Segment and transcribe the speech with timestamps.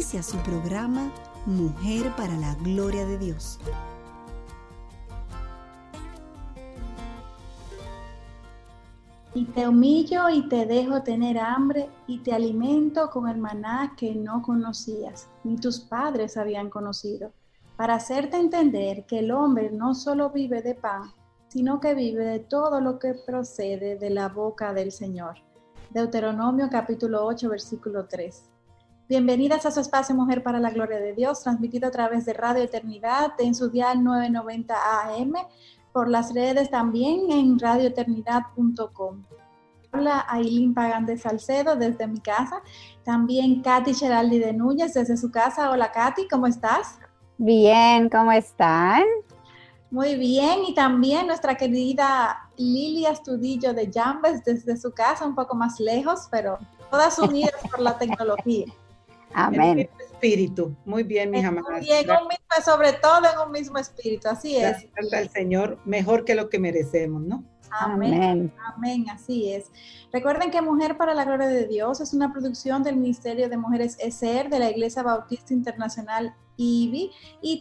[0.00, 1.12] Inicia su programa
[1.44, 3.58] Mujer para la Gloria de Dios.
[9.34, 13.42] Y te humillo y te dejo tener hambre y te alimento con el
[13.98, 17.30] que no conocías, ni tus padres habían conocido,
[17.76, 21.12] para hacerte entender que el hombre no solo vive de pan,
[21.48, 25.34] sino que vive de todo lo que procede de la boca del Señor.
[25.90, 28.49] Deuteronomio capítulo 8, versículo 3.
[29.10, 32.62] Bienvenidas a su espacio Mujer para la Gloria de Dios, transmitido a través de Radio
[32.62, 35.32] Eternidad en su dial 990 AM,
[35.92, 39.24] por las redes también en radioeternidad.com.
[39.92, 42.62] Hola, Aileen Pagan de Salcedo desde mi casa.
[43.02, 45.72] También Katy Geraldi de Núñez desde su casa.
[45.72, 47.00] Hola, Katy, ¿cómo estás?
[47.36, 49.02] Bien, ¿cómo están?
[49.90, 55.56] Muy bien, y también nuestra querida Lilia Estudillo de Jambes desde su casa, un poco
[55.56, 56.58] más lejos, pero
[56.92, 58.66] todas unidas por la tecnología.
[59.34, 59.88] Amén.
[60.00, 60.76] espíritu.
[60.84, 61.82] Muy bien, mis amadas.
[61.84, 64.86] Y en un mismo, sobre todo en un mismo espíritu, así es.
[64.94, 67.44] Gracias al Señor, mejor que lo que merecemos, ¿no?
[67.70, 68.52] Amén.
[68.74, 69.70] Amén, así es.
[70.12, 73.96] Recuerden que Mujer para la Gloria de Dios es una producción del Ministerio de Mujeres
[74.00, 77.60] ESER de la Iglesia Bautista Internacional IBI y,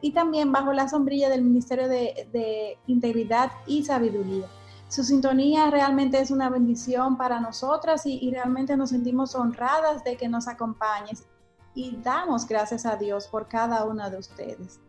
[0.00, 4.46] y también bajo la sombrilla del Ministerio de, de Integridad y Sabiduría.
[4.88, 10.28] Su sintonía realmente es una bendición para nosotras y, realmente nos sentimos honradas de que
[10.28, 11.24] nos acompañes
[11.74, 14.80] y damos gracias a Dios por cada una de ustedes.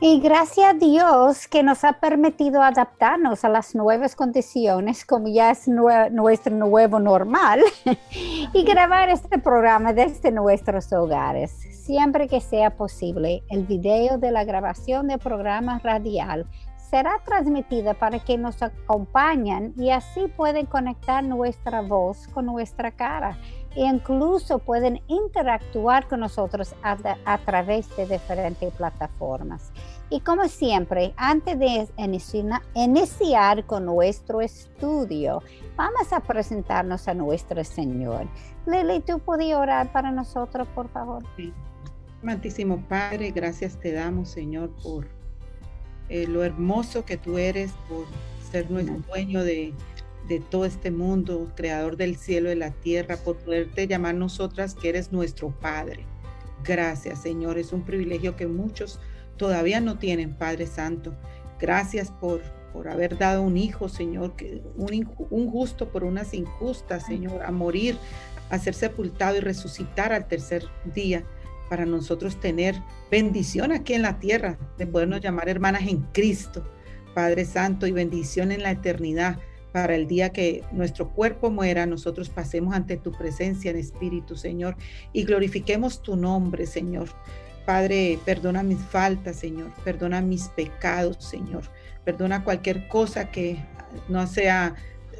[0.00, 5.50] Y gracias a Dios que nos ha permitido adaptarnos a las nuevas condiciones, como ya
[5.50, 7.60] es nuestro nuevo normal,
[8.52, 11.50] y grabar este programa desde nuestros hogares.
[11.72, 16.46] Siempre que sea posible, el video de la grabación del programa radial
[16.90, 23.36] será transmitida para que nos acompañen y así pueden conectar nuestra voz con nuestra cara
[23.76, 29.70] e incluso pueden interactuar con nosotros a, través de diferentes plataformas.
[30.10, 31.86] Y como siempre, antes de
[32.74, 35.42] iniciar con nuestro estudio,
[35.76, 38.26] vamos a presentarnos a nuestro Señor.
[38.66, 41.22] Lili, ¿tú podías orar para nosotros, por favor?
[41.36, 41.52] Sí.
[42.22, 45.17] Amantísimo Padre, gracias te damos, Señor, por
[46.08, 48.06] eh, lo hermoso que tú eres por
[48.50, 49.74] ser nuestro dueño de,
[50.50, 55.10] todo este mundo, creador del cielo y la tierra, por poderte llamar nosotras que eres
[55.10, 56.04] nuestro Padre.
[56.64, 57.58] Gracias, Señor.
[57.58, 59.00] Es un privilegio que muchos
[59.38, 61.14] todavía no tienen, Padre Santo.
[61.58, 62.42] Gracias por,
[62.74, 67.50] por haber dado un hijo, Señor, que un, un justo por unas injustas, Señor, a
[67.50, 67.96] morir,
[68.50, 70.64] a ser sepultado y resucitar al tercer
[70.94, 71.24] día
[71.68, 72.74] para nosotros tener
[73.10, 76.64] bendición aquí en la tierra, de podernos llamar hermanas en Cristo,
[77.14, 79.38] Padre Santo, y bendición en la eternidad
[79.72, 84.76] para el día que nuestro cuerpo muera, nosotros pasemos ante tu presencia en Espíritu, Señor,
[85.12, 87.08] y glorifiquemos tu nombre, Señor.
[87.66, 91.64] Padre, perdona mis faltas, Señor, perdona mis pecados, Señor,
[92.04, 93.58] perdona cualquier cosa que
[94.08, 94.74] no sea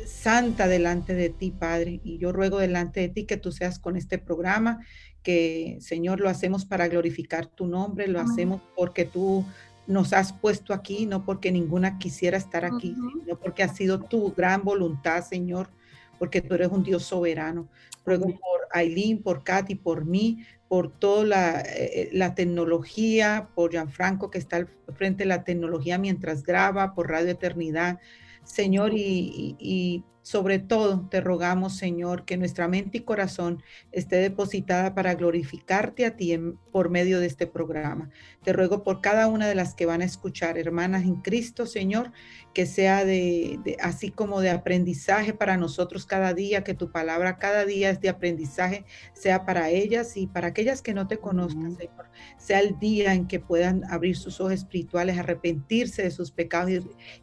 [0.06, 2.00] santa delante de ti, Padre.
[2.02, 4.80] Y yo ruego delante de ti que tú seas con este programa,
[5.22, 9.44] que Señor lo hacemos para glorificar tu nombre, lo hacemos porque tú
[9.86, 14.32] nos has puesto aquí, no porque ninguna quisiera estar aquí, sino porque ha sido tu
[14.34, 15.70] gran voluntad, Señor,
[16.18, 17.68] porque tú eres un Dios soberano.
[18.04, 24.30] Ruego por Aileen, por Katy, por mí, por toda la, eh, la, tecnología, por Gianfranco
[24.30, 27.98] que está al frente de la tecnología mientras graba, por Radio Eternidad,
[28.44, 35.14] Señor, y sobre todo, te rogamos, Señor, que nuestra mente y corazón esté depositada para
[35.14, 36.38] glorificarte a ti
[36.70, 38.10] por medio de este programa.
[38.44, 42.12] Te ruego por cada una de las que van a escuchar, hermanas en Cristo, Señor,
[42.52, 47.64] que sea de, así como de aprendizaje para nosotros cada día, que tu palabra cada
[47.64, 48.84] día es de aprendizaje,
[49.14, 52.10] sea para ellas y para aquellas que no te conozcan, Señor.
[52.36, 56.70] Sea el día en que puedan abrir sus ojos espirituales, arrepentirse de sus pecados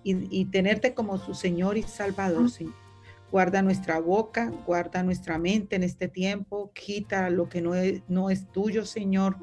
[0.04, 2.74] y, tenerte como su Señor y Salvador, Señor.
[3.32, 8.30] Guarda nuestra boca, guarda nuestra mente en este tiempo, quita lo que no es, no
[8.30, 9.38] es tuyo, Señor.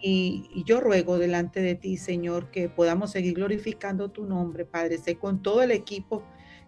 [0.00, 4.98] Y, y, yo ruego delante de ti, Señor, que podamos seguir glorificando tu nombre, Padre.
[4.98, 6.22] Sé con todo el equipo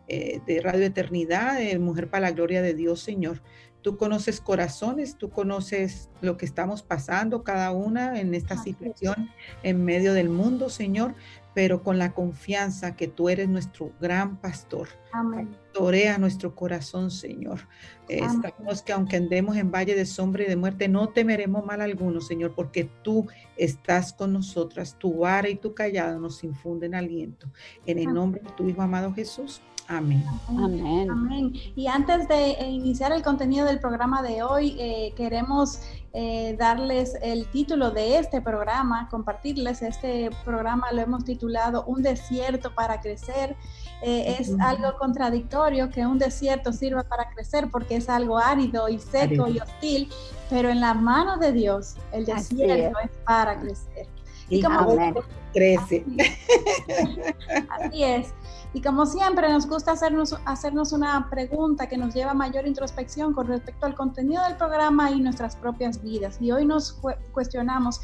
[0.09, 3.43] eh, de Radio Eternidad, de Mujer para la Gloria de Dios, Señor.
[3.83, 9.31] Tú conoces corazones, tú conoces lo que estamos pasando cada una en esta situación
[9.63, 11.15] en medio del mundo, Señor
[11.55, 14.89] pero con la confianza que tú eres nuestro gran pastor.
[15.15, 15.57] Amén.
[15.73, 17.61] Torea nuestro corazón, Señor.
[18.09, 22.21] Estamos que aunque andemos en valle de sombra y de muerte, no temeremos mal alguno,
[22.21, 24.97] Señor, porque tú estás con nosotras.
[24.99, 27.47] Tu vara y tu callado nos infunden aliento.
[27.87, 29.63] En el nombre de tu Hijo amado Jesús.
[29.87, 30.25] Amén.
[30.49, 31.11] Amén.
[31.11, 31.53] Amén.
[31.77, 35.81] Y antes de eh, iniciar el contenido del programa de hoy, eh, queremos
[36.15, 42.75] eh, darles el título de este programa, compartirles este programa, lo hemos titulado Un desierto
[42.75, 43.57] para crecer.
[44.03, 49.49] Es algo contradictorio que un desierto sirva para crecer porque es algo árido y seco
[49.49, 50.13] y hostil,
[50.51, 53.11] pero en las manos de Dios el desierto es.
[53.25, 54.07] para crecer.
[54.49, 54.97] Y, como
[55.53, 56.05] crece.
[57.71, 58.35] así es.
[58.75, 63.33] Y como siempre, nos gusta hacernos, hacernos una pregunta que nos lleva a mayor introspección
[63.33, 66.39] con respecto al contenido del programa y nuestras propias vidas.
[66.41, 67.01] Y hoy nos
[67.31, 68.01] cuestionamos,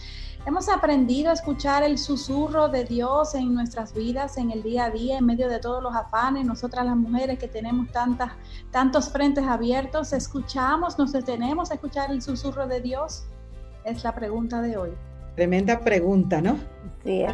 [0.47, 4.91] ¿hemos aprendido a escuchar el susurro de Dios en nuestras vidas, en el día a
[4.91, 6.47] día, en medio de todos los afanes?
[6.47, 8.31] Nosotras las mujeres que tenemos tantas,
[8.71, 13.25] tantos frentes abiertos, ¿escuchamos, nos detenemos a escuchar el susurro de Dios?
[13.85, 14.91] Es la pregunta de hoy.
[15.35, 16.59] Tremenda pregunta, ¿no?
[17.03, 17.25] Sí,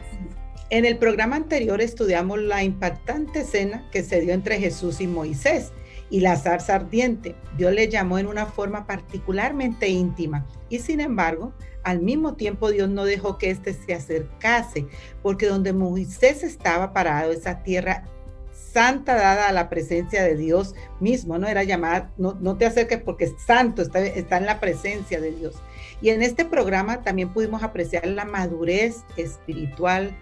[0.70, 5.72] en el programa anterior estudiamos la impactante escena que se dio entre Jesús y Moisés
[6.10, 7.34] y la zarza ardiente.
[7.56, 11.52] Dios le llamó en una forma particularmente íntima y sin embargo,
[11.84, 14.86] al mismo tiempo Dios no dejó que éste se acercase,
[15.22, 18.04] porque donde Moisés estaba parado, esa tierra
[18.52, 23.00] santa dada a la presencia de Dios mismo, no era llamada, no, no te acerques
[23.00, 25.54] porque es santo, está, está en la presencia de Dios.
[26.02, 30.14] Y en este programa también pudimos apreciar la madurez espiritual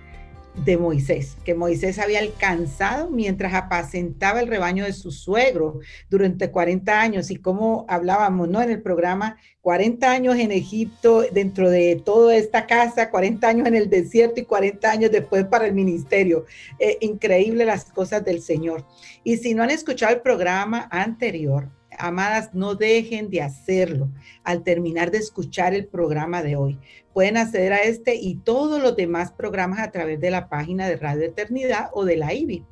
[0.57, 7.01] de Moisés, que Moisés había alcanzado mientras apacentaba el rebaño de su suegro durante 40
[7.01, 8.63] años y como hablábamos, ¿no?
[8.63, 13.75] En el programa, 40 años en Egipto, dentro de toda esta casa, 40 años en
[13.75, 16.45] el desierto y 40 años después para el ministerio.
[16.79, 18.85] Eh, increíble las cosas del Señor.
[19.25, 21.69] Y si no han escuchado el programa anterior,
[21.99, 24.11] amadas, no dejen de hacerlo
[24.43, 26.79] al terminar de escuchar el programa de hoy.
[27.13, 30.97] Pueden acceder a este y todos los demás programas a través de la página de
[30.97, 32.65] Radio Eternidad o de la IBI.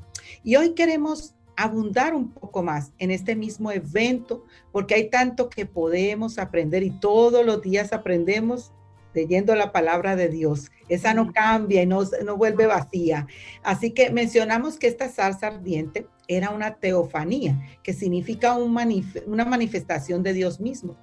[0.42, 5.66] Y hoy queremos abundar un poco más en este mismo evento porque hay tanto que
[5.66, 8.72] podemos aprender y todos los días aprendemos
[9.14, 10.70] leyendo la palabra de Dios.
[10.88, 13.26] Esa no cambia y no, no vuelve vacía.
[13.62, 16.06] Así que mencionamos que esta salsa ardiente
[16.36, 20.96] era una teofanía, que significa una manifestación de Dios mismo.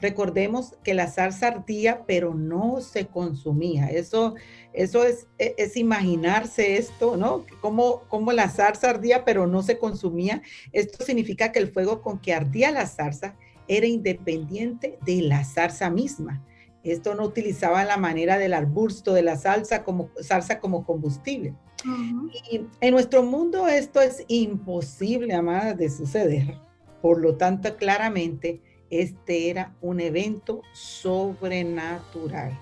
[0.00, 3.86] Recordemos que la salsa ardía, pero no se consumía.
[3.86, 4.34] Eso,
[4.72, 7.46] eso es, e, es, imaginarse esto, ¿no?
[7.62, 10.42] Como, como la zarza ardía, pero no se consumía.
[10.72, 13.36] Esto significa que el fuego con que ardía la zarza
[13.68, 16.44] era independiente de la zarza misma.
[16.82, 21.54] Esto no utilizaba la manera del arbusto de la salsa como, salsa como combustible.
[21.84, 26.58] Y en nuestro mundo esto es imposible, amada, de suceder.
[27.02, 32.58] Por lo tanto, claramente, este era un evento sobrenatural,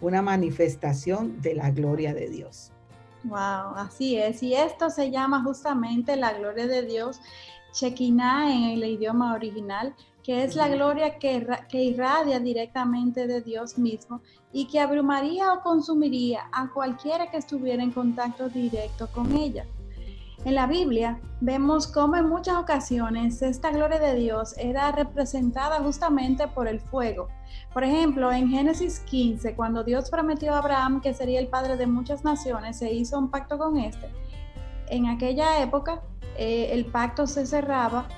[0.00, 2.72] una manifestación de la gloria de Dios.
[3.24, 4.42] Wow, así es.
[4.42, 7.20] Y esto se llama justamente la gloria de Dios,
[7.74, 13.78] Shekinah en el idioma original, que es la gloria que, que, irradia directamente de Dios
[13.78, 14.20] mismo
[14.52, 19.66] y que abrumaría o consumiría a cualquiera que estuviera en contacto directo con ella.
[20.44, 26.48] En la Biblia vemos cómo en muchas ocasiones esta gloria de Dios era representada justamente
[26.48, 27.28] por el fuego.
[27.72, 31.86] Por ejemplo, en Génesis 15, cuando Dios prometió a Abraham que sería el padre de
[31.86, 34.10] muchas naciones, se hizo un pacto con este.
[34.88, 36.02] En aquella época,
[36.36, 38.08] eh, el pacto se cerraba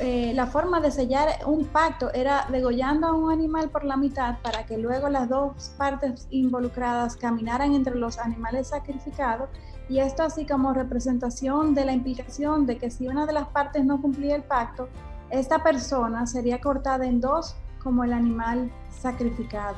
[0.00, 4.38] eh, la forma de sellar un pacto era degollando a un animal por la mitad
[4.42, 9.48] para que luego las dos partes involucradas caminaran entre los animales sacrificados
[9.88, 13.84] y esto así como representación de la implicación de que si una de las partes
[13.84, 14.88] no cumplía el pacto,
[15.30, 19.76] esta persona sería cortada en dos como el animal sacrificado.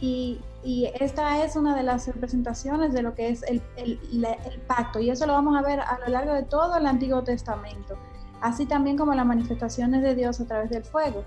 [0.00, 0.40] Y,
[1.00, 3.62] esta es una de las representaciones de lo que es el
[4.66, 7.96] pacto y eso lo vamos a ver a lo largo de todo el Antiguo Testamento
[8.40, 11.24] así también como las manifestaciones de Dios a través del fuego.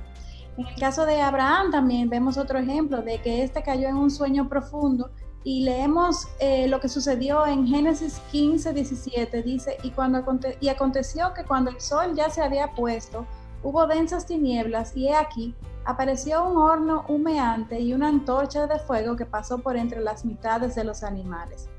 [0.58, 4.12] En el caso de Abraham también vemos otro ejemplo de que éste cayó en un
[4.12, 5.10] sueño profundo
[5.44, 9.42] y leemos eh, lo que sucedió en Génesis 15, 17.
[9.44, 10.24] Dice, y, cuando
[10.60, 13.26] y aconteció que cuando el sol ya se había puesto,
[13.64, 19.16] hubo densas tinieblas y he aquí, apareció un horno humeante y una antorcha de fuego
[19.16, 21.70] que pasó por entre las mitades de los animales.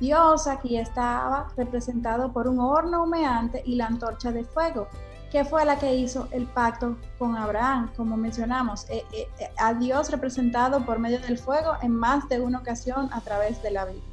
[0.00, 4.88] Dios aquí estaba representado por un horno humeante y la antorcha de fuego,
[5.32, 9.72] que fue la que hizo el pacto con Abraham, como mencionamos, eh, eh, eh, a
[9.74, 13.86] Dios representado por medio del fuego en más de una ocasión a través de la
[13.86, 14.04] Biblia.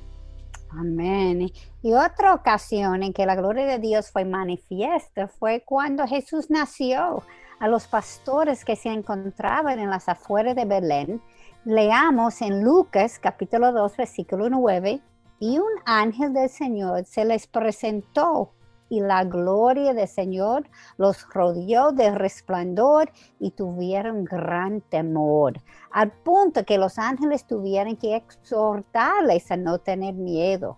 [0.71, 1.51] Amén.
[1.83, 7.23] Y otra ocasión en que la gloria de Dios fue manifiesta fue cuando Jesús nació
[7.59, 11.21] a los pastores que se encontraban en las afueras de Belén.
[11.63, 15.01] Leamos en Lucas capítulo 2 versículo 9,
[15.43, 18.53] y un ángel del Señor se les presentó
[18.87, 26.63] y la gloria del Señor los rodeó de resplandor y tuvieron gran temor, al punto
[26.63, 30.77] que los ángeles tuvieron que exhortarles a no tener miedo.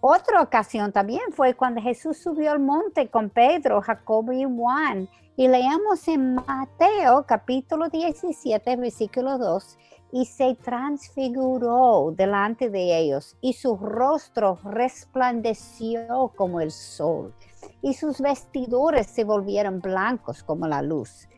[0.00, 5.08] Otra ocasión también fue cuando Jesús subió al monte con Pedro, Jacobo y Juan.
[5.34, 9.78] Y leemos en Mateo capítulo 17, versículo 2,
[10.12, 17.34] y se transfiguró delante de ellos, y su rostro resplandeció como el sol,
[17.82, 21.28] y sus vestiduras se volvieron blancos como la luz.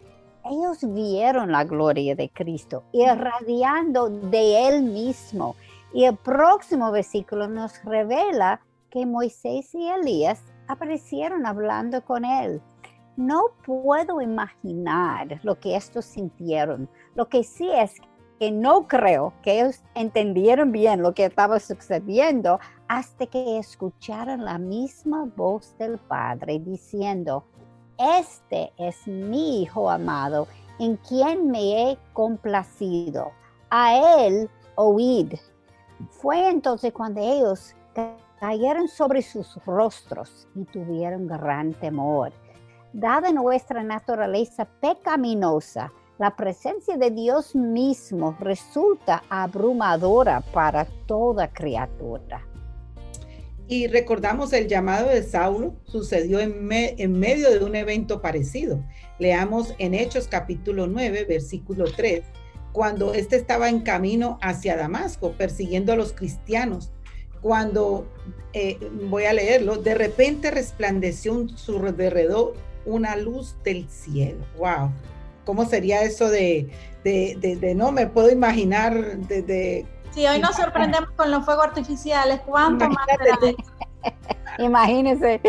[0.44, 5.56] Ellos vieron la gloria de Cristo, irradiando de Él mismo.
[5.92, 12.60] Y el próximo versículo nos revela que Moisés y Elías aparecieron hablando con Él.
[13.16, 16.88] No puedo imaginar lo que estos sintieron.
[17.14, 17.94] Lo que sí es
[18.38, 24.58] que no creo que ellos entendieron bien lo que estaba sucediendo hasta que escucharon la
[24.58, 27.44] misma voz del Padre diciendo,
[27.98, 33.32] este es mi Hijo amado, en quien me he complacido.
[33.68, 33.94] A
[34.24, 35.34] él oíd.
[36.08, 37.74] Fue entonces cuando ellos
[38.38, 42.32] cayeron sobre sus rostros y tuvieron gran temor.
[42.92, 52.44] Dada nuestra naturaleza pecaminosa, la presencia de Dios mismo resulta abrumadora para toda criatura.
[53.68, 58.82] Y recordamos el llamado de Saulo, sucedió en, medio de un evento parecido.
[59.20, 62.24] Leamos en Hechos capítulo 9, versículo 3,
[62.72, 66.90] cuando éste estaba en camino hacia Damasco, persiguiendo a los cristianos.
[67.42, 68.06] Cuando,
[68.52, 74.44] eh, voy a leerlo, de repente resplandeció en su alrededor una luz del cielo.
[74.58, 74.90] ¡Wow!
[75.44, 76.70] ¿Cómo sería eso de,
[77.02, 79.86] de, no me puedo imaginar de...
[80.10, 83.06] sí, hoy nos sorprendemos con los fuegos artificiales, ¿cuánto más
[84.58, 85.40] Imagínese.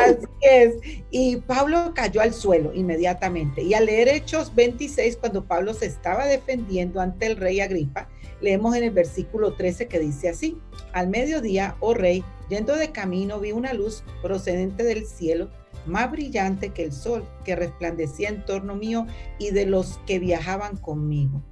[0.00, 0.74] Así es.
[1.10, 3.62] Y Pablo cayó al suelo inmediatamente.
[3.62, 8.08] Y al leer Hechos 26, cuando Pablo se estaba defendiendo ante el rey Agripa,
[8.40, 10.58] leemos en el versículo 13 que dice así,
[10.92, 15.50] al mediodía, oh rey, yendo de camino, vi una luz procedente del cielo
[15.86, 19.06] más brillante que el sol, que resplandecía en torno mío
[19.38, 21.42] y de los que viajaban conmigo.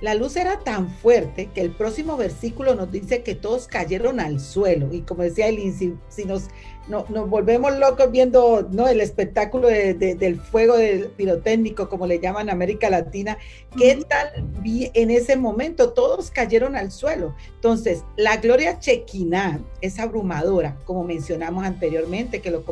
[0.00, 4.40] La luz era tan fuerte que el próximo versículo nos dice que todos cayeron al
[4.40, 4.88] suelo.
[4.92, 5.76] Y como decía Elin,
[6.08, 6.48] si, nos,
[6.88, 8.88] nos volvemos locos viendo ¿no?
[8.88, 13.36] el espectáculo del fuego del pirotécnico, como le llaman en América Latina,
[13.76, 14.30] ¿qué tal
[14.64, 15.92] en ese momento?
[15.92, 17.34] Todos cayeron al suelo.
[17.54, 22.64] Entonces, la gloria chequiná es abrumadora, como mencionamos anteriormente, que lo,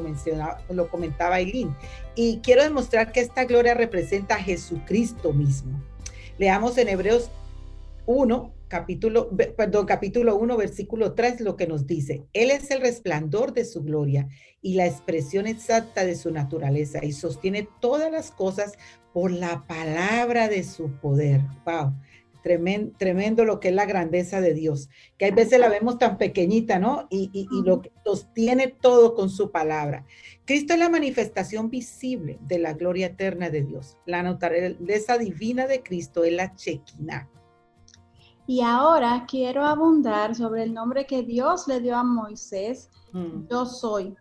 [0.70, 1.76] lo comentaba Elin.
[2.14, 5.78] Y quiero demostrar que esta gloria representa a Jesucristo mismo.
[6.38, 7.33] Leamos en Hebreos
[8.07, 12.26] 1, capítulo, perdón, capítulo 1, versículo 3, lo que nos dice.
[12.33, 14.28] Él es el resplandor de su gloria
[14.62, 18.78] y la expresión exacta de su naturaleza y sostiene todas las cosas
[19.12, 21.40] por la palabra de su poder.
[21.66, 21.95] Wow.
[22.42, 26.18] Tremendo, tremendo, lo que es la grandeza de Dios, que a veces la vemos tan
[26.18, 27.07] pequeñita, ¿no?
[27.11, 30.04] Y, y, y lo que sostiene todo con su palabra.
[30.45, 33.99] Cristo es la manifestación visible de la gloria eterna de Dios.
[34.07, 37.28] La naturaleza divina de Cristo es la Chequina.
[38.49, 42.88] Y ahora quiero abundar sobre el nombre que Dios le dio a Moisés.
[43.12, 43.47] Mm.
[43.50, 44.16] Yo soy.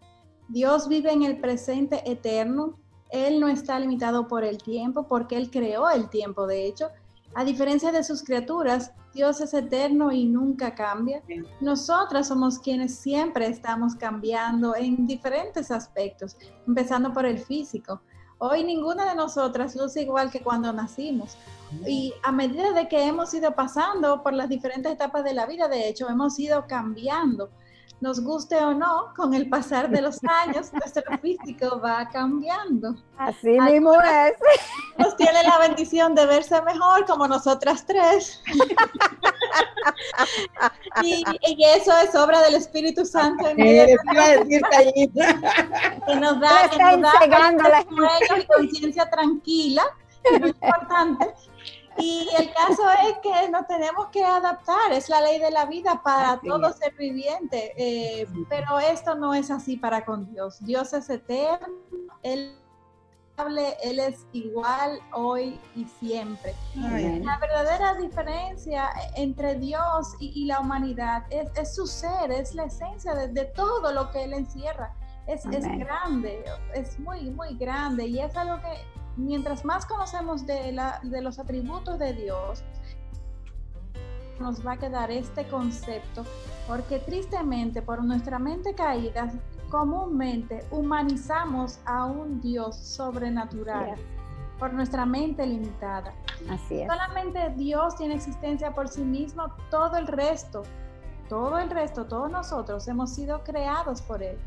[0.49, 2.77] Dios vive en el presente eterno.
[3.09, 6.89] Él no está limitado por el tiempo porque Él creó el tiempo, de hecho.
[7.37, 11.21] A diferencia de sus criaturas, Dios es eterno y nunca cambia.
[11.61, 18.01] Nosotras somos quienes siempre estamos cambiando en diferentes aspectos, empezando por el físico.
[18.39, 21.37] Hoy ninguna de nosotras luce igual que cuando nacimos.
[21.85, 25.67] Y a medida de que hemos ido pasando por las diferentes etapas de la vida,
[25.67, 27.51] de hecho, hemos ido cambiando
[27.99, 32.95] nos guste o no, con el pasar de los años, nuestro físico va cambiando.
[33.17, 34.33] Así mismo es.
[34.97, 38.41] Nos tiene la bendición de verse mejor como nosotras tres.
[41.03, 41.23] y,
[41.75, 43.49] eso es obra del Espíritu Santo.
[43.49, 43.95] En que
[46.19, 47.85] nos da, que nos da
[48.37, 49.83] y conciencia tranquila,
[50.23, 51.33] que es importante
[51.97, 56.01] Y el caso es que nos tenemos que adaptar, es la ley de la vida
[56.03, 60.57] para todo ser viviente, eh, pero esto no es así para con Dios.
[60.63, 61.67] Dios es eterno,
[62.21, 62.55] Él
[63.83, 66.55] él es igual hoy y siempre.
[66.75, 73.45] La verdadera diferencia entre Dios y, la humanidad es, su ser, es la esencia de,
[73.45, 74.93] todo lo que Él encierra.
[75.27, 78.81] Es, es, grande, es muy, muy grande y es algo que
[79.17, 82.63] mientras más conocemos de, la, de los atributos de Dios,
[84.39, 86.23] nos va a quedar este concepto,
[86.67, 89.31] porque tristemente por nuestra mente caída
[89.69, 93.95] comúnmente humanizamos a un Dios sobrenatural
[94.59, 96.13] por nuestra mente limitada.
[96.49, 96.87] Así es.
[96.87, 100.63] Solamente Dios tiene existencia por sí mismo, todo el resto,
[101.29, 104.37] todo el resto, todos nosotros hemos sido creados por Él.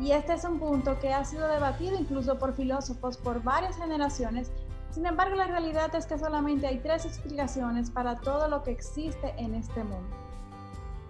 [0.00, 4.50] Y este es un punto que ha sido debatido incluso por filósofos por varias generaciones.
[4.90, 9.34] Sin embargo, la realidad es que solamente hay tres explicaciones para todo lo que existe
[9.36, 10.16] en este mundo.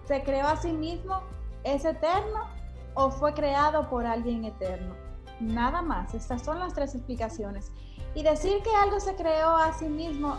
[0.05, 1.21] Se creó a sí mismo,
[1.63, 2.47] es eterno
[2.95, 4.95] o fue creado por alguien eterno.
[5.39, 7.71] Nada más, estas son las tres explicaciones.
[8.15, 10.37] Y decir que algo se creó a sí mismo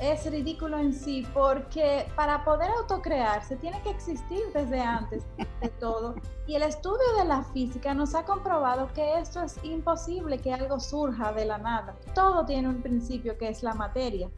[0.00, 5.24] es ridículo en sí, porque para poder autocrearse tiene que existir desde antes
[5.60, 6.14] de todo.
[6.46, 10.78] Y el estudio de la física nos ha comprobado que esto es imposible, que algo
[10.78, 11.96] surja de la nada.
[12.14, 14.30] Todo tiene un principio que es la materia.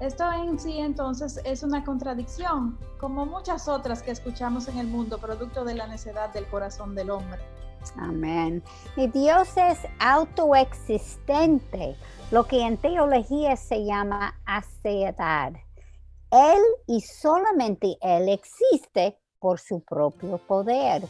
[0.00, 5.18] Esto en sí entonces es una contradicción, como muchas otras que escuchamos en el mundo,
[5.18, 7.40] producto de la necedad del corazón del hombre.
[7.96, 8.62] Amén.
[8.96, 11.96] Y Dios es autoexistente,
[12.30, 15.52] lo que en teología se llama aseidad.
[16.30, 21.02] Él y solamente Él existe por su propio poder.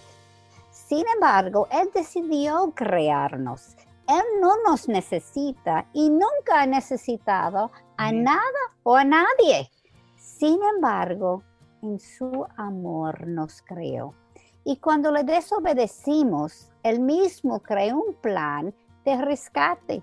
[0.70, 3.76] Sin embargo, Él decidió crearnos
[4.10, 8.40] él no nos necesita y nunca ha necesitado a nada
[8.82, 9.70] o a nadie.
[10.16, 11.44] Sin embargo,
[11.82, 14.12] en su amor nos creó.
[14.64, 18.74] Y cuando le desobedecimos, Él mismo creó un plan
[19.04, 20.02] de rescate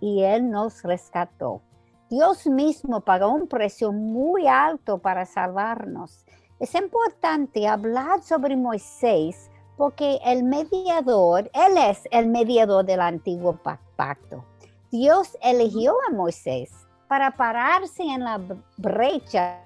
[0.00, 1.62] y Él nos rescató.
[2.10, 6.24] Dios mismo pagó un precio muy alto para salvarnos.
[6.58, 13.58] Es importante hablar sobre Moisés porque el mediador, Él es el mediador del antiguo
[13.96, 14.44] pacto.
[14.90, 16.70] Dios eligió a Moisés
[17.08, 18.40] para pararse en la
[18.76, 19.60] brecha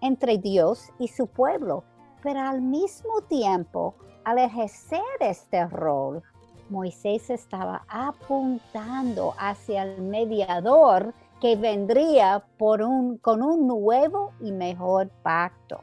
[0.00, 1.84] entre Dios y su pueblo,
[2.22, 6.22] pero al mismo tiempo, al ejercer este rol,
[6.68, 15.80] Moisés estaba apuntando hacia el mediador que vendría con un nuevo y mejor pacto.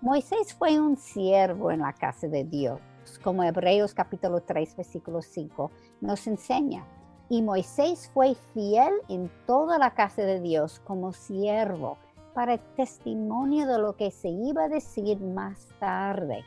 [0.00, 2.80] Moisés fue un siervo en la casa de Dios
[3.22, 6.84] como Hebreos capítulo 3, versículo 5 nos enseña.
[7.28, 11.96] Y Moisés fue fiel en toda la casa de Dios como siervo
[12.34, 16.44] para testimonio de lo que se iba a decir más tarde.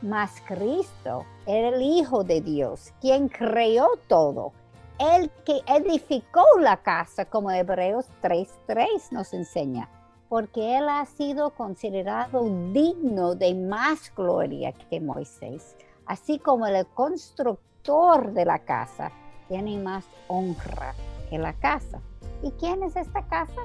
[0.00, 4.52] Mas Cristo era el Hijo de Dios, quien creó todo,
[4.98, 9.88] el que edificó la casa, como Hebreos 3.3 nos enseña,
[10.28, 18.32] porque él ha sido considerado digno de más gloria que Moisés así como el constructor
[18.32, 19.10] de la casa
[19.48, 20.94] tiene más honra
[21.30, 22.00] que la casa.
[22.42, 23.62] ¿Y quién es esta casa?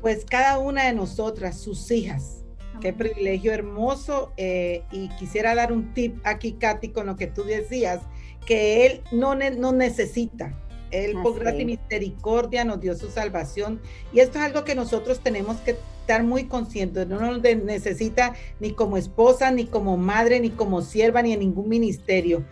[0.00, 2.44] Pues cada una de nosotras, sus hijas.
[2.80, 4.32] Qué privilegio hermoso.
[4.36, 8.00] Eh, y quisiera dar un tip aquí, Katy, con lo que tú decías,
[8.46, 10.54] que Él no, no necesita.
[10.90, 13.80] Él por gracia y misericordia nos dio su salvación.
[14.12, 18.72] Y esto es algo que nosotros tenemos que estar muy conscientes, no nos necesita ni
[18.72, 22.44] como esposa, ni como madre, ni como sierva, ni en ningún ministerio.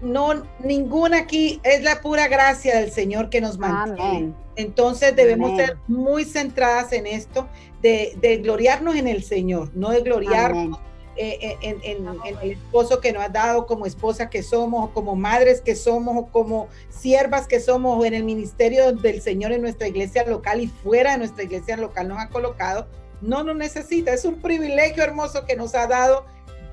[0.00, 4.32] No, ninguna aquí es la pura gracia del Señor que nos mantiene.
[4.58, 7.46] Entonces debemos ser muy centradas en esto,
[7.80, 10.80] de, de, gloriarnos en el Señor, no de gloriarnos
[11.14, 12.06] eh, eh, en,
[12.42, 16.16] el esposo que nos ha dado, como esposa que somos, o como madres que somos,
[16.16, 20.60] o como siervas que somos, o en el ministerio del Señor en nuestra iglesia local
[20.60, 22.88] y fuera de nuestra iglesia local nos ha colocado,
[23.20, 24.12] no nos necesita.
[24.12, 26.24] Es un privilegio hermoso que nos ha dado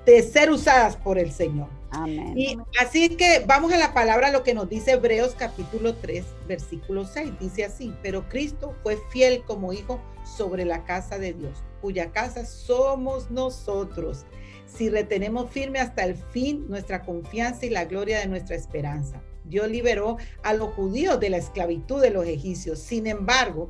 [0.08, 1.75] de ser usadas por el Señor.
[1.96, 2.38] Amén.
[2.38, 7.06] Y así que vamos a la palabra, lo que nos dice Hebreos capítulo 3, versículo
[7.06, 7.40] 6.
[7.40, 12.46] Dice así, pero Cristo fue fiel como hijo sobre la casa de Dios, cuya casa
[12.46, 14.26] somos nosotros,
[14.66, 19.22] si retenemos firme hasta el fin nuestra confianza y la gloria de nuestra esperanza.
[19.46, 22.80] Dios liberó a los judíos de la esclavitud de los egipcios.
[22.80, 23.70] Sin embargo,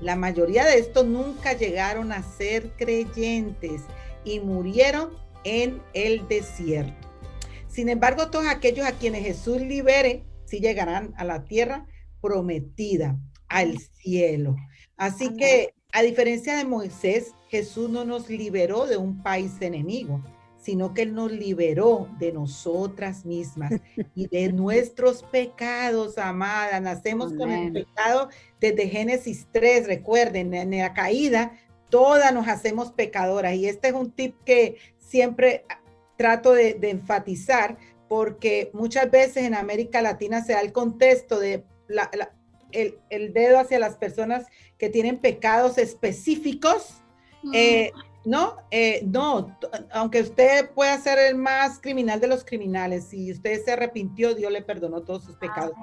[0.00, 3.82] la mayoría de estos nunca llegaron a ser creyentes
[4.24, 5.10] y murieron
[5.44, 7.05] en el desierto.
[7.76, 11.84] Sin embargo, todos aquellos a quienes Jesús libere, sí llegarán a la tierra
[12.22, 14.56] prometida, al cielo.
[14.96, 20.24] Así que, a diferencia de Moisés, Jesús no nos liberó de un país enemigo,
[20.58, 23.74] sino que Él nos liberó de nosotras mismas
[24.14, 26.80] y de nuestros pecados, amada.
[26.80, 31.52] Nacemos con el pecado desde Génesis 3, recuerden, en la caída,
[31.90, 33.54] todas nos hacemos pecadoras.
[33.54, 35.66] Y este es un tip que siempre
[36.16, 37.76] trato de, enfatizar,
[38.08, 41.64] porque muchas veces en América Latina se da el contexto de
[42.72, 44.46] el, el, dedo hacia las personas
[44.78, 47.02] que tienen pecados específicos.
[47.52, 47.92] Eh,
[48.26, 49.56] no, eh, no,
[49.92, 54.50] aunque usted pueda ser el más criminal de los criminales, si usted se arrepintió, Dios
[54.50, 55.76] le perdonó todos sus pecados.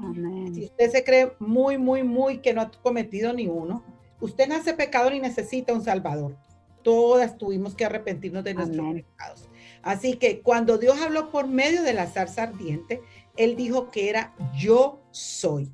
[0.53, 3.81] Si usted se cree muy, muy, muy que no ha cometido ni uno,
[4.19, 6.35] usted nace pecador y necesita un salvador.
[6.81, 9.49] Todas tuvimos que arrepentirnos de nuestros pecados.
[9.83, 13.01] Así que cuando Dios habló por medio de la zarza ardiente,
[13.35, 15.71] Él dijo que era yo soy.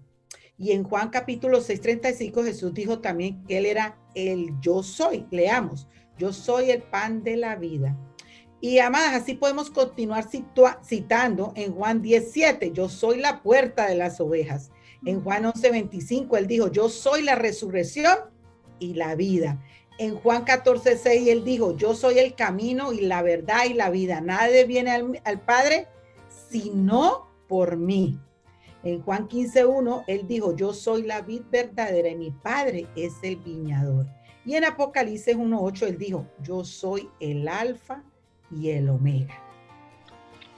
[0.58, 5.26] Y en Juan capítulo 6:35 Jesús dijo también que Él era el yo soy.
[5.32, 7.96] Leamos, yo soy el pan de la vida.
[8.62, 10.26] Y amadas, así podemos continuar
[10.84, 14.72] citando en Juan 17, yo soy la puerta de las ovejas.
[15.06, 18.18] En Juan 11:25 Él dijo, yo soy la resurrección
[18.80, 19.64] y la vida.
[20.00, 23.90] En Juan 14, 6 Él dijo, yo soy el camino y la verdad y la
[23.90, 24.22] vida.
[24.22, 25.90] Nadie viene al, Padre
[26.50, 28.18] sino por mí.
[28.84, 33.16] En Juan 15, 1 Él dijo, yo soy la vid verdadera y mi Padre es
[33.24, 34.08] el viñador.
[34.46, 38.02] Y en Apocalipsis 1.8 Él dijo, yo soy el alfa
[38.50, 39.36] y el omega.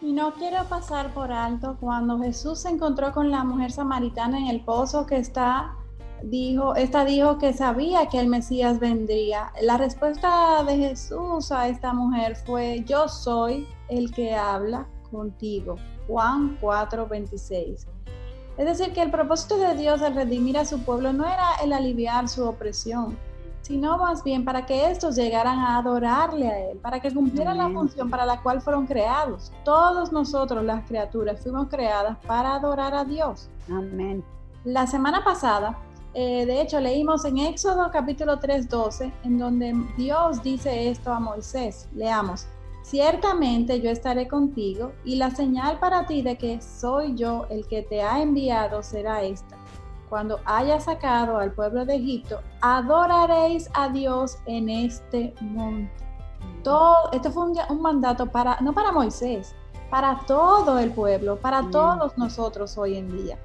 [0.03, 4.47] Y no quiero pasar por alto cuando Jesús se encontró con la mujer samaritana en
[4.49, 5.75] el pozo que está
[6.23, 9.51] dijo, esta dijo que sabía que el Mesías vendría.
[9.61, 15.75] La respuesta de Jesús a esta mujer fue, yo soy el que habla contigo.
[16.07, 17.87] Juan 4:26.
[18.57, 21.73] Es decir, que el propósito de Dios al redimir a su pueblo no era el
[21.73, 23.17] aliviar su opresión,
[23.61, 27.69] sino más bien para que estos llegaran a adorarle a Él, para que cumplieran la
[27.69, 29.51] función para la cual fueron creados.
[29.63, 33.49] Todos nosotros, las criaturas, fuimos creadas para adorar a Dios.
[33.69, 34.23] Amén.
[34.63, 35.77] La semana pasada
[36.13, 41.19] eh, de hecho, leímos en Éxodo capítulo 3, 12, en donde Dios dice esto a
[41.21, 41.87] Moisés.
[41.95, 42.47] Leamos,
[42.83, 47.83] ciertamente yo estaré contigo y la señal para ti de que soy yo el que
[47.83, 49.57] te ha enviado será esta.
[50.09, 55.93] Cuando haya sacado al pueblo de Egipto, adoraréis a Dios en este monte.
[56.63, 59.55] Todo, este fue un, mandato para, no para Moisés,
[59.89, 63.39] para todo el pueblo, para todos nosotros hoy en día.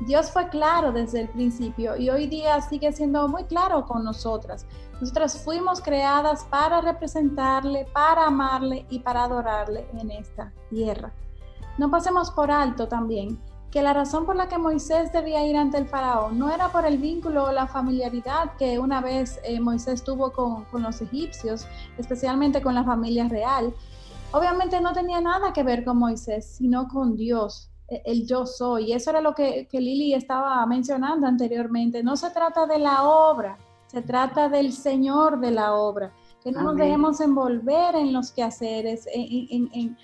[0.00, 4.66] Dios fue claro desde el principio y hoy día sigue siendo muy claro con nosotras.
[5.00, 11.12] Nosotras fuimos creadas para representarle, para amarle y para adorarle en esta tierra.
[11.78, 15.78] No pasemos por alto también que la razón por la que Moisés debía ir ante
[15.78, 20.04] el faraón no era por el vínculo o la familiaridad que una vez eh, Moisés
[20.04, 21.66] tuvo con, con los egipcios,
[21.98, 23.74] especialmente con la familia real.
[24.30, 27.73] Obviamente no tenía nada que ver con Moisés, sino con Dios,
[28.04, 28.86] el yo soy.
[28.86, 32.02] Y eso era lo que, Lili estaba mencionando anteriormente.
[32.02, 36.12] No se trata de la obra, se trata del Señor de la obra.
[36.42, 39.96] Que no nos dejemos envolver en los quehaceres, en, en,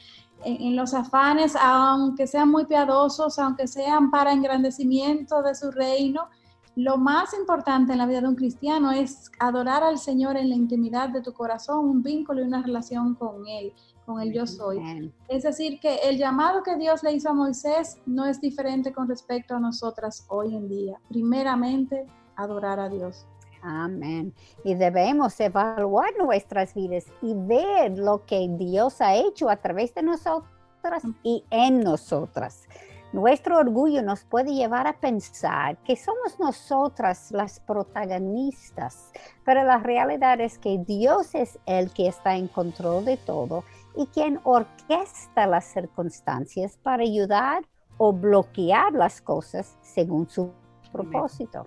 [0.45, 6.29] en, los afanes, aunque sean muy piadosos, aunque sean para engrandecimiento de su reino.
[6.77, 10.55] Lo más importante en la vida de un cristiano es adorar al Señor en la
[10.55, 13.75] intimidad de tu corazón, un vínculo y una relación con Él
[14.11, 15.13] con el yo soy.
[15.29, 19.09] Es decir, que el llamado que Dios le hizo a Moisés no es diferente con
[19.09, 21.01] respecto a nosotras hoy en día.
[21.09, 23.27] Primeramente, adorar a Dios.
[23.63, 24.35] Amén.
[24.65, 30.03] Y debemos evaluar nuestras vidas y ver lo que Dios ha hecho a través de
[30.03, 32.67] nosotras y en nosotras.
[33.13, 39.11] Nuestro orgullo nos puede llevar a pensar que somos nosotras las protagonistas,
[39.45, 43.65] pero la realidad es que Dios es el que está en control de todo
[43.97, 47.65] y quien orquesta las circunstancias para ayudar
[47.99, 50.53] o bloquear las cosas según su
[50.93, 51.67] propósito.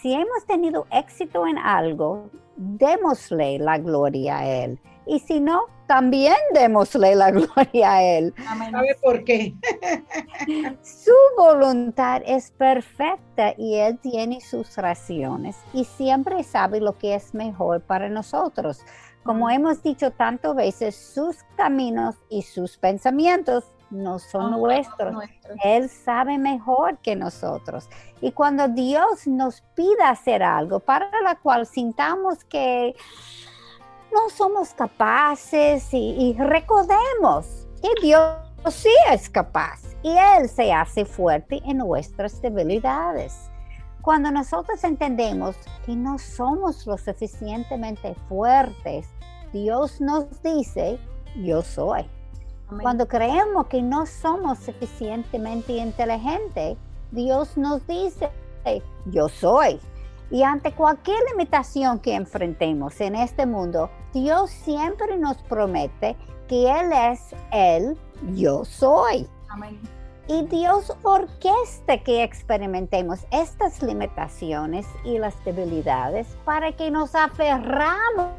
[0.00, 4.80] Si hemos tenido éxito en algo, démosle la gloria a Él.
[5.06, 8.34] Y si no, también démosle la gloria a Él.
[8.70, 9.54] ¿Sabe por qué?
[10.82, 17.34] Su voluntad es perfecta y Él tiene sus razones y siempre sabe lo que es
[17.34, 18.80] mejor para nosotros.
[19.26, 25.14] Como hemos dicho tantas veces, sus caminos y sus pensamientos no son nuestros.
[25.62, 27.88] Él sabe mejor que nosotros.
[28.20, 32.94] Y cuando Dios nos pida hacer algo para la cual sintamos que
[34.12, 38.38] no somos capaces y, y recordemos que Dios
[38.70, 43.50] sí es capaz y Él se hace fuerte en nuestras debilidades.
[44.02, 49.08] cuando nosotros entendemos que no somos lo suficientemente fuertes,
[49.52, 50.98] Dios nos dice,
[51.36, 52.04] yo soy.
[52.82, 56.76] Cuando creemos que no somos suficientemente inteligentes,
[57.12, 58.30] Dios nos dice,
[59.06, 59.80] yo soy.
[60.30, 66.16] Y ante cualquier limitación que enfrentemos en este mundo, Dios siempre nos promete
[66.48, 67.96] que Él es el
[68.34, 69.28] yo soy.
[70.28, 78.32] Y Dios orquesta que experimentemos estas limitaciones y las debilidades para que nos aferramos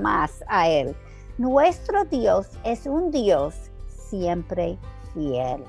[0.00, 0.96] más a Él.
[1.38, 3.54] Nuestro Dios es un Dios
[3.86, 4.76] siempre
[5.14, 5.62] fiel.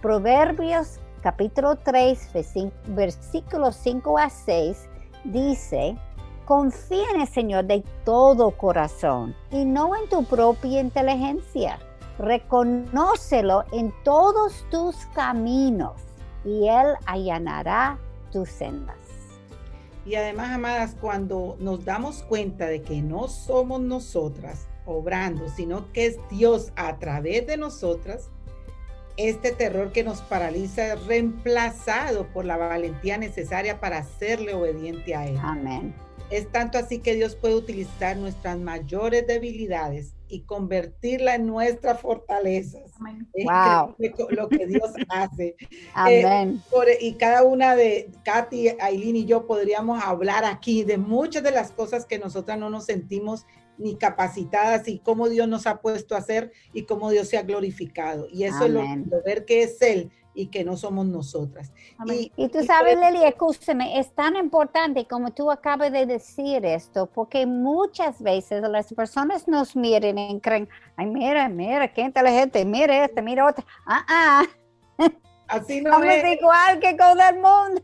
[0.00, 2.30] Proverbios capítulo 3,
[2.88, 4.88] versículos 5 a 6
[5.24, 5.96] dice,
[6.44, 11.80] confía en el Señor de todo corazón y no en tu propia inteligencia.
[12.18, 16.00] Reconócelo en todos tus caminos
[16.44, 17.98] y Él allanará
[18.30, 19.03] tus sendas.
[20.06, 26.06] Y además, amadas, cuando nos damos cuenta de que no somos nosotras obrando, sino que
[26.06, 28.28] es Dios a través de nosotras,
[29.16, 35.26] este terror que nos paraliza es reemplazado por la valentía necesaria para serle obediente a
[35.26, 35.38] Él.
[35.40, 35.94] Amén.
[36.30, 42.92] Es tanto así que Dios puede utilizar nuestras mayores debilidades y convertirla en nuestras fortalezas.
[43.44, 43.94] wow.
[44.30, 45.56] lo que Dios hace.
[45.92, 46.62] Amén.
[46.86, 51.50] Eh, y cada una de Katy, Aileen y yo podríamos hablar aquí de muchas de
[51.50, 56.14] las cosas que nosotras no nos sentimos ni capacitadas y cómo Dios nos ha puesto
[56.14, 58.28] a hacer y cómo Dios se ha glorificado.
[58.30, 58.82] Y eso es lo,
[59.24, 61.72] ver que es Él y que no somos nosotras.
[62.36, 67.46] Y, tú sabes, Leli, escúchame, es tan importante como tú acabas de decir esto, porque
[67.46, 73.22] muchas veces las personas nos miren y creen, ay, mira, mira, qué inteligente, mira este,
[73.22, 73.64] mira otro.
[73.86, 74.42] Ah, ah.
[75.48, 76.38] Así no es.
[76.38, 77.82] igual que con el mundo.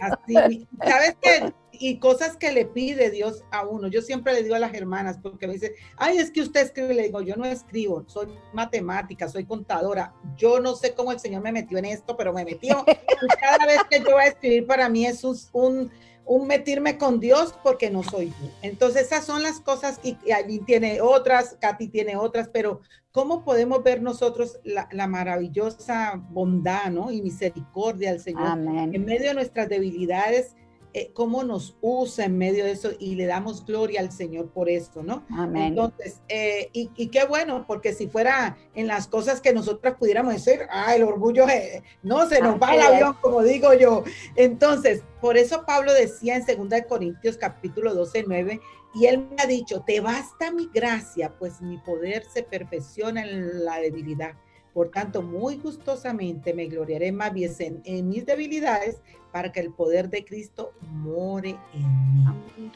[0.00, 1.52] Así, ¿sabes qué?
[1.80, 3.88] Y cosas que le pide Dios a uno.
[3.88, 6.94] Yo siempre le digo a las hermanas, porque me dicen, ay, es que usted escribe,
[6.94, 10.14] le digo, yo no escribo, soy matemática, soy contadora.
[10.36, 12.84] Yo no sé cómo el Señor me metió en esto, pero me metió.
[13.40, 15.90] cada vez que yo voy a escribir, para mí es un,
[16.24, 18.50] un, metirme con Dios porque no soy yo.
[18.62, 20.16] Entonces, esas son las cosas, y,
[20.48, 22.80] y tiene otras, Katy tiene otras, pero
[23.12, 27.10] ¿cómo podemos ver nosotros la, la maravillosa bondad ¿no?
[27.10, 30.54] y misericordia del Señor en medio de nuestras debilidades?
[30.98, 34.70] Eh, cómo nos usa en medio de eso y le damos gloria al Señor por
[34.70, 35.26] esto, ¿no?
[35.28, 35.64] Amén.
[35.64, 40.60] Entonces, eh, y, qué bueno, porque si fuera en las cosas que nosotros pudiéramos decir,
[40.70, 44.04] ah, el orgullo, eh, no, se nos va el avión, como digo yo.
[44.36, 48.58] Entonces, por eso Pablo decía en 2 Corintios capítulo 12, 9,
[48.94, 53.66] y él me ha dicho, te basta mi gracia, pues mi poder se perfecciona en
[53.66, 54.32] la debilidad.
[54.76, 57.50] Por tanto, muy gustosamente me gloriaré más bien
[57.84, 59.00] en, mis debilidades
[59.32, 62.24] para que el poder de Cristo more en mí.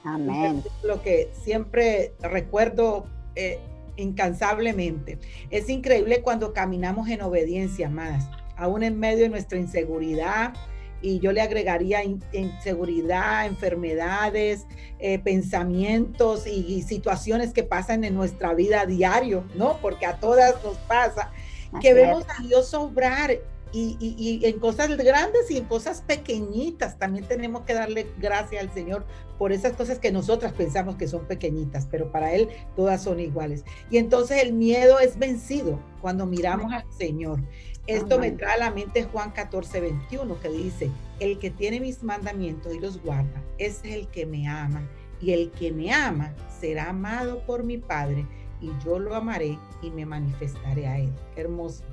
[0.04, 0.62] Amén.
[0.82, 3.58] Lo que siempre recuerdo eh,
[3.96, 5.18] incansablemente.
[5.50, 10.54] Es increíble cuando caminamos en obediencia, amadas, aún en medio de nuestra inseguridad,
[11.02, 14.66] y yo le agregaría inseguridad, enfermedades,
[14.98, 19.78] eh, pensamientos y, y, situaciones que pasan en nuestra vida diario, ¿no?
[19.80, 21.32] Porque a todas nos pasa
[21.80, 23.38] que vemos a Dios obrar
[23.72, 26.98] y, en cosas grandes y en cosas pequeñitas.
[26.98, 29.04] También tenemos que darle gracias al Señor
[29.38, 33.64] por esas cosas que nosotras pensamos que son pequeñitas, pero para Él todas son iguales.
[33.90, 37.40] Y entonces el miedo es vencido cuando miramos al Señor.
[37.86, 42.02] Esto me trae a la mente Juan 14, 21, que dice, el que tiene mis
[42.02, 44.88] mandamientos y los guarda, es el que me ama.
[45.20, 48.26] Y el que me ama será amado por mi Padre
[48.60, 51.12] y yo lo amaré y me manifestaré a él.
[51.36, 51.84] hermoso.